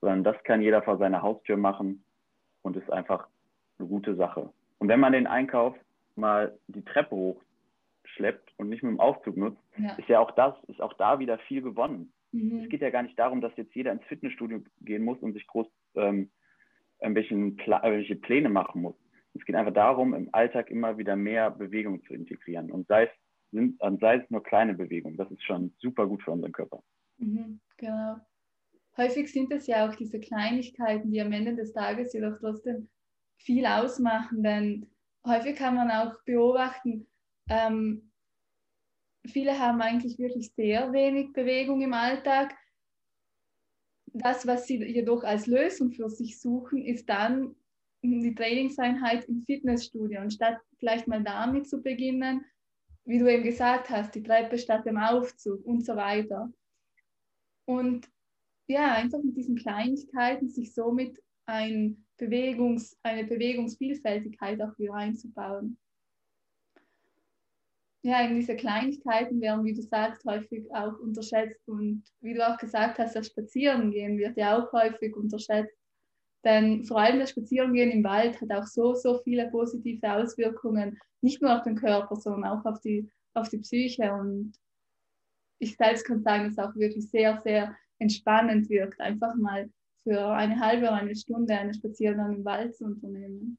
sondern 0.00 0.24
das 0.24 0.36
kann 0.44 0.60
jeder 0.60 0.82
vor 0.82 0.98
seiner 0.98 1.22
Haustür 1.22 1.56
machen 1.56 2.04
und 2.62 2.76
ist 2.76 2.92
einfach 2.92 3.28
eine 3.78 3.88
gute 3.88 4.14
Sache. 4.14 4.52
Und 4.78 4.88
wenn 4.88 5.00
man 5.00 5.12
den 5.12 5.26
Einkauf 5.26 5.76
mal 6.16 6.58
die 6.68 6.84
Treppe 6.84 7.16
hochschleppt 7.16 8.52
und 8.56 8.68
nicht 8.68 8.82
mit 8.82 8.92
dem 8.92 9.00
Aufzug 9.00 9.36
nutzt, 9.36 9.60
ja. 9.76 9.94
ist 9.94 10.08
ja 10.08 10.20
auch 10.20 10.32
das, 10.32 10.54
ist 10.68 10.80
auch 10.80 10.94
da 10.94 11.18
wieder 11.18 11.38
viel 11.38 11.62
gewonnen. 11.62 12.12
Mhm. 12.32 12.60
Es 12.62 12.68
geht 12.68 12.82
ja 12.82 12.90
gar 12.90 13.02
nicht 13.02 13.18
darum, 13.18 13.40
dass 13.40 13.56
jetzt 13.56 13.74
jeder 13.74 13.92
ins 13.92 14.04
Fitnessstudio 14.04 14.60
gehen 14.80 15.04
muss 15.04 15.18
und 15.20 15.32
sich 15.32 15.46
groß 15.46 15.66
ähm, 15.96 16.30
irgendwelche 17.00 18.16
Pläne 18.16 18.48
machen 18.48 18.82
muss. 18.82 18.96
Es 19.34 19.44
geht 19.44 19.56
einfach 19.56 19.72
darum, 19.72 20.14
im 20.14 20.28
Alltag 20.32 20.70
immer 20.70 20.98
wieder 20.98 21.16
mehr 21.16 21.50
Bewegung 21.50 22.02
zu 22.04 22.14
integrieren. 22.14 22.70
Und 22.70 22.88
sei 22.88 23.04
es, 23.04 23.10
sind, 23.52 23.78
sei 24.00 24.16
es 24.16 24.30
nur 24.30 24.42
kleine 24.42 24.74
Bewegungen, 24.74 25.16
das 25.16 25.30
ist 25.30 25.42
schon 25.44 25.72
super 25.78 26.06
gut 26.06 26.22
für 26.22 26.32
unseren 26.32 26.52
Körper. 26.52 26.82
Mhm, 27.18 27.60
genau. 27.76 28.16
Häufig 28.96 29.32
sind 29.32 29.52
es 29.52 29.66
ja 29.68 29.88
auch 29.88 29.94
diese 29.94 30.18
Kleinigkeiten, 30.18 31.12
die 31.12 31.20
am 31.20 31.32
Ende 31.32 31.54
des 31.54 31.72
Tages 31.72 32.12
jedoch 32.12 32.36
trotzdem 32.40 32.88
viel 33.38 33.66
ausmachen, 33.66 34.42
denn 34.42 34.86
häufig 35.26 35.56
kann 35.56 35.74
man 35.74 35.90
auch 35.90 36.14
beobachten, 36.24 37.06
ähm, 37.48 38.10
viele 39.26 39.58
haben 39.58 39.80
eigentlich 39.80 40.18
wirklich 40.18 40.52
sehr 40.54 40.92
wenig 40.92 41.32
Bewegung 41.32 41.80
im 41.80 41.92
Alltag. 41.92 42.54
Das, 44.12 44.46
was 44.46 44.66
sie 44.66 44.82
jedoch 44.84 45.22
als 45.22 45.46
Lösung 45.46 45.92
für 45.92 46.08
sich 46.08 46.40
suchen, 46.40 46.84
ist 46.84 47.08
dann 47.08 47.54
die 48.02 48.34
Trainingseinheit 48.34 49.24
im 49.26 49.42
Fitnessstudio. 49.42 50.20
Und 50.20 50.32
statt 50.32 50.58
vielleicht 50.78 51.06
mal 51.06 51.22
damit 51.22 51.68
zu 51.68 51.82
beginnen, 51.82 52.44
wie 53.04 53.18
du 53.18 53.32
eben 53.32 53.44
gesagt 53.44 53.90
hast, 53.90 54.14
die 54.14 54.22
Treppe 54.22 54.58
statt 54.58 54.86
dem 54.86 54.98
Aufzug 54.98 55.64
und 55.64 55.84
so 55.84 55.96
weiter. 55.96 56.52
Und 57.66 58.08
ja, 58.66 58.94
einfach 58.94 59.22
mit 59.22 59.36
diesen 59.36 59.56
Kleinigkeiten 59.56 60.48
sich 60.48 60.74
somit 60.74 61.18
ein 61.46 62.06
Bewegungs-, 62.18 62.96
eine 63.02 63.24
Bewegungsvielfältigkeit 63.24 64.60
auch 64.60 64.76
wieder 64.78 64.94
einzubauen. 64.94 65.78
Ja, 68.02 68.24
eben 68.24 68.36
diese 68.36 68.56
Kleinigkeiten 68.56 69.40
werden, 69.40 69.64
wie 69.64 69.74
du 69.74 69.82
sagst, 69.82 70.24
häufig 70.24 70.72
auch 70.72 70.98
unterschätzt. 71.00 71.68
Und 71.68 72.04
wie 72.20 72.34
du 72.34 72.46
auch 72.46 72.56
gesagt 72.58 72.98
hast, 72.98 73.16
das 73.16 73.26
Spazierengehen 73.26 74.18
wird 74.18 74.36
ja 74.36 74.56
auch 74.56 74.72
häufig 74.72 75.16
unterschätzt. 75.16 75.76
Denn 76.44 76.84
vor 76.84 77.00
allem 77.00 77.18
das 77.18 77.30
Spazierengehen 77.30 77.90
im 77.90 78.04
Wald 78.04 78.40
hat 78.40 78.52
auch 78.52 78.66
so, 78.66 78.94
so 78.94 79.18
viele 79.24 79.50
positive 79.50 80.12
Auswirkungen, 80.12 80.98
nicht 81.20 81.42
nur 81.42 81.56
auf 81.56 81.64
den 81.64 81.74
Körper, 81.74 82.14
sondern 82.16 82.44
auch 82.44 82.64
auf 82.64 82.80
die, 82.80 83.10
auf 83.34 83.48
die 83.48 83.58
Psyche. 83.58 84.12
Und 84.12 84.52
ich 85.58 85.76
selbst 85.76 86.04
kann 86.04 86.22
sagen, 86.22 86.44
dass 86.44 86.52
es 86.52 86.58
auch 86.58 86.76
wirklich 86.76 87.10
sehr, 87.10 87.40
sehr 87.40 87.76
entspannend 87.98 88.70
wirkt, 88.70 89.00
einfach 89.00 89.34
mal 89.34 89.68
für 90.08 90.28
eine 90.30 90.58
halbe 90.58 90.84
oder 90.84 90.94
eine 90.94 91.14
Stunde 91.14 91.54
einen 91.54 91.74
Spaziergang 91.74 92.36
im 92.36 92.44
Wald 92.44 92.74
zu 92.74 92.84
unternehmen. 92.84 93.58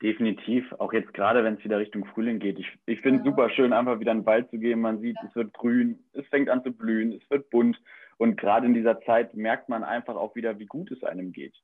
Definitiv, 0.00 0.72
auch 0.74 0.92
jetzt 0.92 1.12
gerade, 1.12 1.42
wenn 1.42 1.54
es 1.54 1.64
wieder 1.64 1.80
Richtung 1.80 2.04
Frühling 2.04 2.38
geht. 2.38 2.56
Ich, 2.60 2.68
ich 2.86 3.00
finde 3.00 3.18
es 3.18 3.26
ja. 3.26 3.32
super 3.32 3.50
schön, 3.50 3.72
einfach 3.72 3.98
wieder 3.98 4.12
in 4.12 4.20
den 4.20 4.26
Wald 4.26 4.48
zu 4.48 4.58
gehen. 4.58 4.80
Man 4.80 5.00
sieht, 5.00 5.16
ja. 5.16 5.28
es 5.28 5.34
wird 5.34 5.52
grün, 5.54 5.98
es 6.12 6.24
fängt 6.28 6.48
an 6.48 6.62
zu 6.62 6.70
blühen, 6.70 7.12
es 7.12 7.28
wird 7.30 7.50
bunt. 7.50 7.80
Und 8.16 8.36
gerade 8.36 8.66
in 8.66 8.74
dieser 8.74 9.00
Zeit 9.00 9.34
merkt 9.34 9.68
man 9.68 9.82
einfach 9.82 10.14
auch 10.14 10.36
wieder, 10.36 10.60
wie 10.60 10.66
gut 10.66 10.92
es 10.92 11.02
einem 11.02 11.32
geht. 11.32 11.56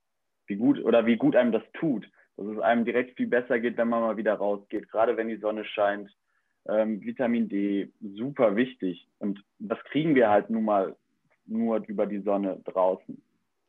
Wie 0.46 0.56
gut 0.56 0.82
oder 0.82 1.06
wie 1.06 1.16
gut 1.16 1.36
einem 1.36 1.52
das 1.52 1.62
tut. 1.74 2.10
Dass 2.36 2.46
es 2.46 2.58
einem 2.58 2.84
direkt 2.84 3.16
viel 3.16 3.28
besser 3.28 3.60
geht, 3.60 3.76
wenn 3.76 3.88
man 3.88 4.00
mal 4.00 4.16
wieder 4.16 4.34
rausgeht. 4.34 4.90
Gerade 4.90 5.16
wenn 5.16 5.28
die 5.28 5.36
Sonne 5.36 5.64
scheint. 5.64 6.10
Ähm, 6.66 7.02
Vitamin 7.02 7.48
D, 7.48 7.92
super 8.00 8.56
wichtig. 8.56 9.06
Und 9.18 9.44
das 9.60 9.78
kriegen 9.84 10.16
wir 10.16 10.30
halt 10.30 10.50
nun 10.50 10.64
mal 10.64 10.96
nur 11.46 11.86
über 11.86 12.06
die 12.06 12.20
Sonne 12.20 12.60
draußen. 12.64 13.22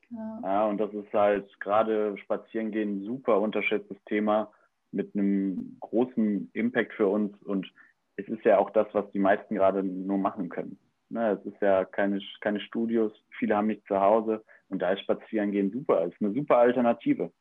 Ja. 0.10 0.39
ja, 0.44 0.65
und 0.65 0.78
das 0.78 0.94
ist 0.94 1.12
halt 1.13 1.60
gerade 1.60 2.18
Spazierengehen 2.18 3.00
ein 3.00 3.06
super 3.06 3.39
unterschätztes 3.39 3.98
Thema 4.06 4.52
mit 4.91 5.15
einem 5.15 5.78
großen 5.80 6.50
Impact 6.54 6.94
für 6.94 7.08
uns. 7.08 7.36
Und 7.44 7.72
es 8.15 8.28
ist 8.28 8.44
ja 8.46 8.58
auch 8.58 8.70
das, 8.70 8.88
was 8.94 9.10
die 9.12 9.20
meisten 9.20 9.56
gerade 9.56 9.84
nur 9.84 10.18
machen 10.18 10.50
können. 10.50 10.80
Ne, 11.10 11.32
es 11.39 11.46
ist 11.46 11.62
ja 11.62 11.86
keine, 11.86 12.20
keine 12.41 12.60
Studios, 12.60 13.12
viele 13.38 13.56
haben 13.56 13.68
nicht 13.68 13.86
zu 13.86 14.00
Hause 14.00 14.44
und 14.70 14.82
da 14.82 14.91
ist 14.91 15.02
Spazierengehen 15.02 15.72
super, 15.72 16.04
ist 16.06 16.20
eine 16.20 16.34
super 16.34 16.58
Alternative. 16.58 17.32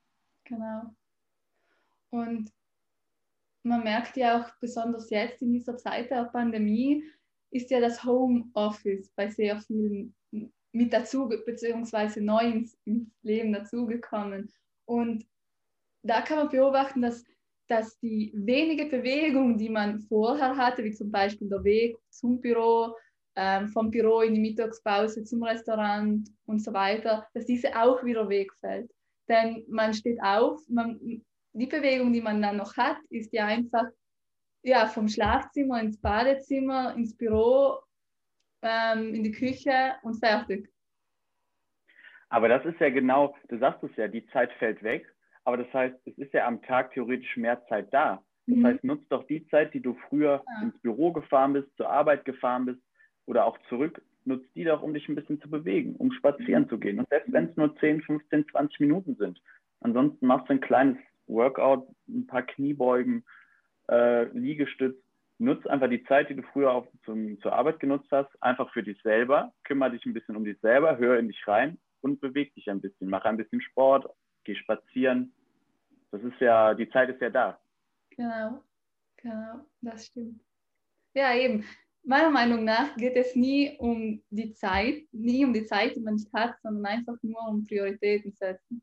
Genau. 0.45 0.83
Und 2.11 2.53
man 3.63 3.83
merkt 3.83 4.17
ja 4.19 4.41
auch 4.41 4.51
besonders 4.61 5.09
jetzt 5.09 5.41
in 5.41 5.53
dieser 5.53 5.79
Zeit 5.79 6.11
der 6.11 6.25
Pandemie, 6.25 7.03
ist 7.51 7.71
ja 7.71 7.81
das 7.81 8.05
Homeoffice 8.05 9.11
bei 9.17 9.31
sehr 9.31 9.59
vielen 9.59 10.15
mit 10.75 10.93
dazu, 10.93 11.29
beziehungsweise 11.29 12.21
neu 12.21 12.43
ins, 12.43 12.77
ins 12.85 13.09
Leben 13.23 13.53
dazugekommen. 13.53 14.53
Und 14.87 15.25
da 16.03 16.21
kann 16.21 16.39
man 16.39 16.49
beobachten, 16.49 17.01
dass, 17.01 17.25
dass 17.69 17.99
die 18.01 18.33
wenige 18.35 18.87
Bewegung, 18.87 19.57
die 19.57 19.69
man 19.69 20.01
vorher 20.01 20.57
hatte, 20.57 20.83
wie 20.85 20.93
zum 20.93 21.11
Beispiel 21.11 21.49
der 21.49 21.63
Weg 21.65 21.97
zum 22.11 22.41
Büro, 22.41 22.95
ähm, 23.37 23.69
vom 23.69 23.91
Büro 23.91 24.21
in 24.21 24.35
die 24.35 24.41
Mittagspause 24.41 25.25
zum 25.25 25.43
Restaurant 25.45 26.29
und 26.47 26.63
so 26.63 26.73
weiter, 26.73 27.27
dass 27.35 27.47
diese 27.47 27.81
auch 27.81 28.05
wieder 28.05 28.29
wegfällt. 28.29 28.91
Denn 29.29 29.65
man 29.69 29.95
steht 29.95 30.21
auf, 30.23 30.61
man, 30.69 30.99
die 31.53 31.67
Bewegung, 31.67 32.13
die 32.13 32.21
man 32.21 32.43
dann 32.43 32.57
noch 32.57 32.77
hat, 32.77 32.99
ist 33.11 33.33
ja 33.33 33.47
einfach 33.47 33.87
ja, 34.65 34.87
vom 34.87 35.09
Schlafzimmer 35.09 35.81
ins 35.81 36.01
Badezimmer, 36.01 36.95
ins 36.97 37.17
Büro 37.17 37.79
ähm, 38.65 39.15
in 39.15 39.23
die 39.23 39.33
Küche 39.33 39.95
und 40.03 40.19
fertig. 40.19 40.69
Aber 42.29 42.49
das 42.49 42.65
ist 42.65 42.81
ja 42.81 42.91
genau, 42.91 43.37
du 43.49 43.59
sagst 43.59 43.83
es 43.85 43.95
ja, 43.97 44.09
die 44.09 44.27
Zeit 44.29 44.53
fällt 44.55 44.83
weg, 44.83 45.07
aber 45.45 45.59
das 45.59 45.73
heißt, 45.73 45.95
es 46.07 46.19
ist 46.19 46.33
ja 46.33 46.47
am 46.47 46.63
Tag 46.63 46.93
theoretisch 46.93 47.37
mehr 47.37 47.65
Zeit 47.67 47.93
da. 47.93 48.23
Das 48.47 48.57
mhm. 48.57 48.67
heißt, 48.67 48.85
nutzt 48.85 49.11
doch 49.11 49.27
die 49.27 49.47
Zeit, 49.49 49.73
die 49.75 49.81
du 49.81 49.95
früher 50.09 50.43
ja. 50.47 50.63
ins 50.63 50.79
Büro 50.81 51.13
gefahren 51.13 51.53
bist, 51.53 51.69
zur 51.77 51.89
Arbeit 51.89 52.25
gefahren 52.25 52.67
bist 52.67 52.81
oder 53.27 53.45
auch 53.45 53.59
zurück, 53.69 54.03
nutzt 54.25 54.49
die 54.55 54.65
doch, 54.65 54.83
um 54.83 54.95
dich 54.95 55.09
ein 55.09 55.15
bisschen 55.15 55.41
zu 55.41 55.49
bewegen, 55.49 55.97
um 55.97 56.13
spazieren 56.13 56.65
mhm. 56.65 56.69
zu 56.69 56.79
gehen. 56.79 56.99
Und 56.99 57.09
selbst 57.09 57.33
wenn 57.33 57.51
es 57.51 57.57
nur 57.57 57.77
10, 57.77 58.03
15, 58.03 58.49
20 58.49 58.81
Minuten 58.81 59.17
sind. 59.17 59.41
Ansonsten 59.81 60.27
machst 60.27 60.49
du 60.49 60.55
ein 60.55 60.61
kleines 60.61 60.97
Workout, 61.27 61.87
ein 62.09 62.27
paar 62.27 62.43
Kniebeugen, 62.43 63.25
äh, 63.91 64.25
Liegestütz, 64.37 64.97
nutz 65.45 65.67
einfach 65.67 65.89
die 65.89 66.05
Zeit, 66.05 66.31
die 66.31 66.37
du 66.37 66.43
früher 66.43 66.73
auf, 66.73 66.87
zum, 67.05 67.41
zur 67.41 67.53
Arbeit 67.53 67.81
genutzt 67.81 68.09
hast, 68.11 68.31
einfach 68.43 68.73
für 68.73 68.83
dich 68.83 69.01
selber, 69.03 69.53
kümmere 69.65 69.93
dich 69.93 70.05
ein 70.07 70.15
bisschen 70.15 70.37
um 70.37 70.45
dich 70.45 70.59
selber, 70.61 70.99
hör 70.99 71.19
in 71.19 71.29
dich 71.29 71.47
rein 71.47 71.79
und 72.01 72.21
beweg 72.21 72.55
dich 72.55 72.69
ein 72.71 72.81
bisschen, 72.81 73.09
mach 73.09 73.25
ein 73.25 73.37
bisschen 73.37 73.61
Sport, 73.61 74.07
geh 74.45 74.55
spazieren. 74.55 75.33
Das 76.11 76.23
ist 76.23 76.41
ja, 76.41 76.75
die 76.75 76.89
Zeit 76.91 77.09
ist 77.09 77.21
ja 77.21 77.31
da. 77.31 77.61
Genau, 78.11 78.63
genau, 79.17 79.61
das 79.81 80.07
stimmt. 80.07 80.41
Ja, 81.15 81.35
eben. 81.35 81.65
Meiner 82.07 82.31
Meinung 82.31 82.65
nach 82.65 82.95
geht 82.97 83.17
es 83.17 83.35
nie 83.35 83.77
um 83.79 84.23
die 84.29 84.53
Zeit, 84.53 85.05
nie 85.13 85.45
um 85.45 85.55
die 85.55 85.65
Zeit, 85.65 85.97
die 85.97 86.01
man 86.01 86.15
nicht 86.15 86.31
hat, 86.35 86.55
sondern 86.63 86.85
einfach 86.85 87.17
nur 87.23 87.49
um 87.49 87.65
Prioritäten 87.67 88.33
setzen. 88.33 88.83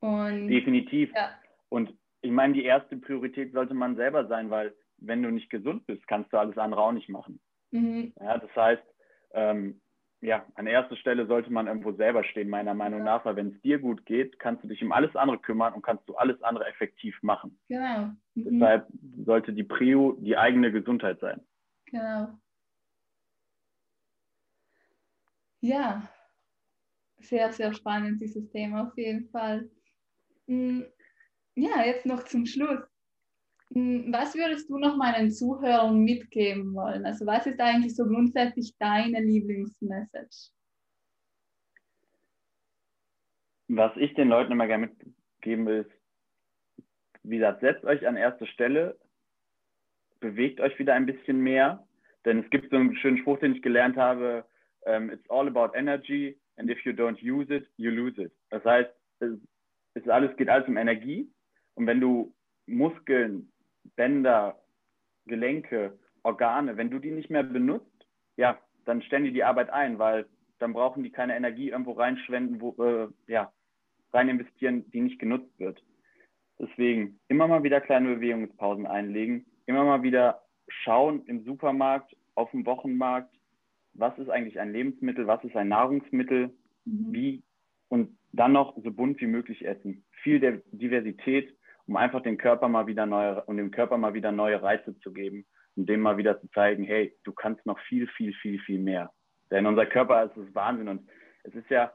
Und, 0.00 0.48
Definitiv. 0.48 1.12
Ja. 1.14 1.30
Und 1.68 1.94
ich 2.22 2.30
meine, 2.30 2.54
die 2.54 2.64
erste 2.64 2.96
Priorität 2.96 3.52
sollte 3.52 3.74
man 3.74 3.96
selber 3.96 4.26
sein, 4.26 4.50
weil 4.50 4.74
wenn 5.06 5.22
du 5.22 5.30
nicht 5.30 5.50
gesund 5.50 5.86
bist, 5.86 6.06
kannst 6.06 6.32
du 6.32 6.38
alles 6.38 6.58
andere 6.58 6.80
auch 6.80 6.92
nicht 6.92 7.08
machen. 7.08 7.40
Mhm. 7.70 8.12
Ja, 8.20 8.38
das 8.38 8.54
heißt, 8.54 8.82
ähm, 9.32 9.80
ja, 10.20 10.46
an 10.54 10.66
erster 10.66 10.96
Stelle 10.96 11.26
sollte 11.26 11.52
man 11.52 11.66
irgendwo 11.66 11.92
selber 11.92 12.24
stehen, 12.24 12.48
meiner 12.48 12.74
Meinung 12.74 13.00
ja. 13.00 13.04
nach, 13.04 13.24
weil 13.24 13.36
wenn 13.36 13.48
es 13.48 13.60
dir 13.62 13.78
gut 13.78 14.06
geht, 14.06 14.38
kannst 14.38 14.64
du 14.64 14.68
dich 14.68 14.82
um 14.82 14.92
alles 14.92 15.14
andere 15.16 15.38
kümmern 15.38 15.74
und 15.74 15.82
kannst 15.82 16.08
du 16.08 16.14
alles 16.14 16.42
andere 16.42 16.66
effektiv 16.66 17.16
machen. 17.22 17.58
Genau. 17.68 18.10
Mhm. 18.34 18.60
Deshalb 18.60 18.88
sollte 19.24 19.52
die 19.52 19.64
Prio 19.64 20.16
die 20.20 20.36
eigene 20.36 20.72
Gesundheit 20.72 21.20
sein. 21.20 21.40
Genau. 21.86 22.28
Ja, 25.60 26.08
sehr, 27.20 27.52
sehr 27.52 27.72
spannend, 27.72 28.20
dieses 28.20 28.50
Thema 28.50 28.88
auf 28.88 28.96
jeden 28.96 29.28
Fall. 29.30 29.70
Mhm 30.46 30.84
ja, 31.56 31.84
jetzt 31.84 32.06
noch 32.06 32.24
zum 32.24 32.46
Schluss. 32.46 32.80
Hm, 33.74 34.12
was 34.12 34.36
würdest 34.36 34.70
du 34.70 34.78
noch 34.78 34.96
meinen 34.96 35.32
Zuhörern 35.32 35.98
mitgeben 35.98 36.74
wollen? 36.74 37.04
Also 37.04 37.26
was 37.26 37.44
ist 37.46 37.60
eigentlich 37.60 37.96
so 37.96 38.06
grundsätzlich 38.06 38.76
deine 38.78 39.20
Lieblingsmessage? 39.20 40.52
Was 43.68 43.96
ich 43.96 44.14
den 44.14 44.28
Leuten 44.28 44.52
immer 44.52 44.68
gerne 44.68 44.86
mitgeben 44.86 45.66
will, 45.66 45.80
ist, 45.80 46.84
wie 47.24 47.38
gesagt, 47.38 47.62
setzt 47.62 47.84
euch 47.84 48.06
an 48.06 48.16
erste 48.16 48.46
Stelle, 48.46 48.96
bewegt 50.20 50.60
euch 50.60 50.78
wieder 50.78 50.94
ein 50.94 51.06
bisschen 51.06 51.40
mehr, 51.40 51.84
denn 52.24 52.44
es 52.44 52.50
gibt 52.50 52.70
so 52.70 52.76
einen 52.76 52.94
schönen 52.96 53.18
Spruch, 53.18 53.40
den 53.40 53.56
ich 53.56 53.62
gelernt 53.62 53.96
habe, 53.96 54.44
ähm, 54.86 55.10
it's 55.10 55.28
all 55.28 55.48
about 55.48 55.76
energy 55.76 56.38
and 56.56 56.70
if 56.70 56.78
you 56.84 56.92
don't 56.92 57.20
use 57.22 57.52
it, 57.52 57.68
you 57.76 57.90
lose 57.90 58.22
it. 58.22 58.32
Das 58.50 58.64
heißt, 58.64 58.90
es, 59.20 59.32
es 59.94 60.08
alles, 60.08 60.36
geht 60.36 60.48
alles 60.48 60.68
um 60.68 60.76
Energie 60.76 61.28
und 61.74 61.86
wenn 61.88 62.00
du 62.00 62.32
Muskeln, 62.66 63.50
Bänder, 63.96 64.58
Gelenke, 65.26 65.98
Organe, 66.22 66.76
wenn 66.76 66.90
du 66.90 66.98
die 66.98 67.10
nicht 67.10 67.30
mehr 67.30 67.42
benutzt, 67.42 68.06
ja, 68.36 68.58
dann 68.84 69.02
stellen 69.02 69.24
die 69.24 69.32
die 69.32 69.44
Arbeit 69.44 69.70
ein, 69.70 69.98
weil 69.98 70.26
dann 70.58 70.72
brauchen 70.72 71.02
die 71.02 71.10
keine 71.10 71.36
Energie 71.36 71.70
irgendwo 71.70 71.92
reinschwenden, 71.92 72.60
wo, 72.60 72.74
äh, 72.82 73.08
ja, 73.26 73.52
rein 74.12 74.28
investieren, 74.28 74.90
die 74.90 75.00
nicht 75.00 75.18
genutzt 75.18 75.58
wird. 75.58 75.82
Deswegen 76.58 77.18
immer 77.28 77.48
mal 77.48 77.62
wieder 77.62 77.80
kleine 77.80 78.14
Bewegungspausen 78.14 78.86
einlegen, 78.86 79.46
immer 79.66 79.84
mal 79.84 80.02
wieder 80.02 80.42
schauen 80.68 81.24
im 81.26 81.44
Supermarkt, 81.44 82.16
auf 82.36 82.50
dem 82.52 82.64
Wochenmarkt, 82.66 83.34
was 83.94 84.16
ist 84.18 84.28
eigentlich 84.28 84.58
ein 84.58 84.72
Lebensmittel, 84.72 85.26
was 85.26 85.42
ist 85.44 85.56
ein 85.56 85.68
Nahrungsmittel, 85.68 86.54
mhm. 86.84 87.12
wie 87.12 87.42
und 87.88 88.16
dann 88.32 88.52
noch 88.52 88.76
so 88.82 88.90
bunt 88.90 89.20
wie 89.20 89.26
möglich 89.26 89.64
essen. 89.64 90.04
Viel 90.22 90.40
der 90.40 90.62
Diversität, 90.72 91.56
um 91.86 91.96
einfach 91.96 92.22
den 92.22 92.38
Körper 92.38 92.68
mal 92.68 92.86
wieder 92.86 93.06
neue 93.06 93.42
und 93.44 93.56
dem 93.56 93.70
Körper 93.70 93.98
mal 93.98 94.14
wieder 94.14 94.32
neue 94.32 94.62
Reize 94.62 94.98
zu 95.00 95.12
geben 95.12 95.46
und 95.76 95.88
dem 95.88 96.00
mal 96.00 96.16
wieder 96.16 96.40
zu 96.40 96.48
zeigen, 96.50 96.84
hey, 96.84 97.14
du 97.24 97.32
kannst 97.32 97.64
noch 97.66 97.78
viel, 97.80 98.06
viel, 98.08 98.32
viel, 98.34 98.58
viel 98.60 98.78
mehr. 98.78 99.12
Denn 99.50 99.66
unser 99.66 99.86
Körper 99.86 100.24
ist 100.24 100.36
das 100.36 100.54
Wahnsinn 100.54 100.88
und 100.88 101.08
es 101.44 101.54
ist 101.54 101.68
ja, 101.68 101.92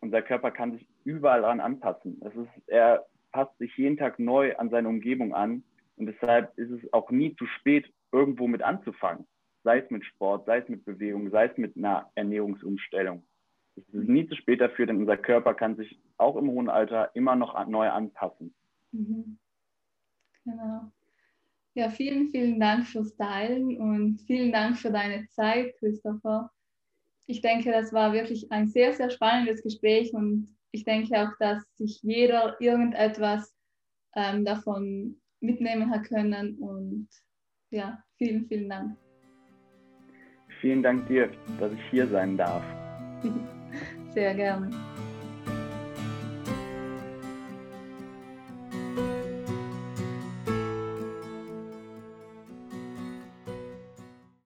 unser 0.00 0.22
Körper 0.22 0.50
kann 0.50 0.72
sich 0.72 0.86
überall 1.04 1.42
dran 1.42 1.60
anpassen. 1.60 2.20
Es 2.24 2.34
ist, 2.34 2.68
er 2.68 3.04
passt 3.32 3.56
sich 3.58 3.76
jeden 3.76 3.96
Tag 3.96 4.18
neu 4.18 4.56
an 4.56 4.70
seine 4.70 4.88
Umgebung 4.88 5.34
an 5.34 5.64
und 5.96 6.06
deshalb 6.06 6.56
ist 6.56 6.70
es 6.70 6.92
auch 6.92 7.10
nie 7.10 7.34
zu 7.36 7.46
spät, 7.46 7.92
irgendwo 8.12 8.46
mit 8.46 8.62
anzufangen. 8.62 9.26
Sei 9.64 9.78
es 9.80 9.90
mit 9.90 10.04
Sport, 10.04 10.46
sei 10.46 10.58
es 10.58 10.68
mit 10.68 10.84
Bewegung, 10.84 11.30
sei 11.30 11.46
es 11.46 11.56
mit 11.58 11.76
einer 11.76 12.10
Ernährungsumstellung. 12.14 13.24
Es 13.76 13.94
ist 13.94 14.08
nie 14.08 14.26
zu 14.28 14.34
spät 14.36 14.60
dafür, 14.60 14.86
denn 14.86 14.98
unser 14.98 15.16
Körper 15.16 15.54
kann 15.54 15.76
sich 15.76 16.00
auch 16.16 16.36
im 16.36 16.48
hohen 16.48 16.68
Alter 16.68 17.10
immer 17.14 17.36
noch 17.36 17.66
neu 17.66 17.88
anpassen. 17.88 18.54
Mhm. 18.92 19.38
Genau. 20.44 20.92
Ja, 21.74 21.90
vielen, 21.90 22.28
vielen 22.28 22.58
Dank 22.58 22.86
fürs 22.86 23.14
Teilen 23.16 23.76
und 23.78 24.20
vielen 24.26 24.50
Dank 24.50 24.76
für 24.76 24.90
deine 24.90 25.28
Zeit, 25.28 25.76
Christopher. 25.78 26.50
Ich 27.26 27.42
denke, 27.42 27.70
das 27.70 27.92
war 27.92 28.12
wirklich 28.12 28.50
ein 28.50 28.68
sehr, 28.68 28.94
sehr 28.94 29.10
spannendes 29.10 29.62
Gespräch 29.62 30.12
und 30.14 30.48
ich 30.72 30.84
denke 30.84 31.14
auch, 31.20 31.32
dass 31.38 31.62
sich 31.76 32.02
jeder 32.02 32.60
irgendetwas 32.60 33.54
ähm, 34.16 34.44
davon 34.44 35.20
mitnehmen 35.40 35.90
hat 35.90 36.04
können. 36.04 36.56
Und 36.58 37.08
ja, 37.70 38.02
vielen, 38.16 38.46
vielen 38.46 38.68
Dank. 38.68 38.96
Vielen 40.60 40.82
Dank 40.82 41.06
dir, 41.06 41.30
dass 41.60 41.72
ich 41.72 41.90
hier 41.90 42.08
sein 42.08 42.36
darf. 42.36 42.64
Sehr 44.14 44.34
gerne. 44.34 44.70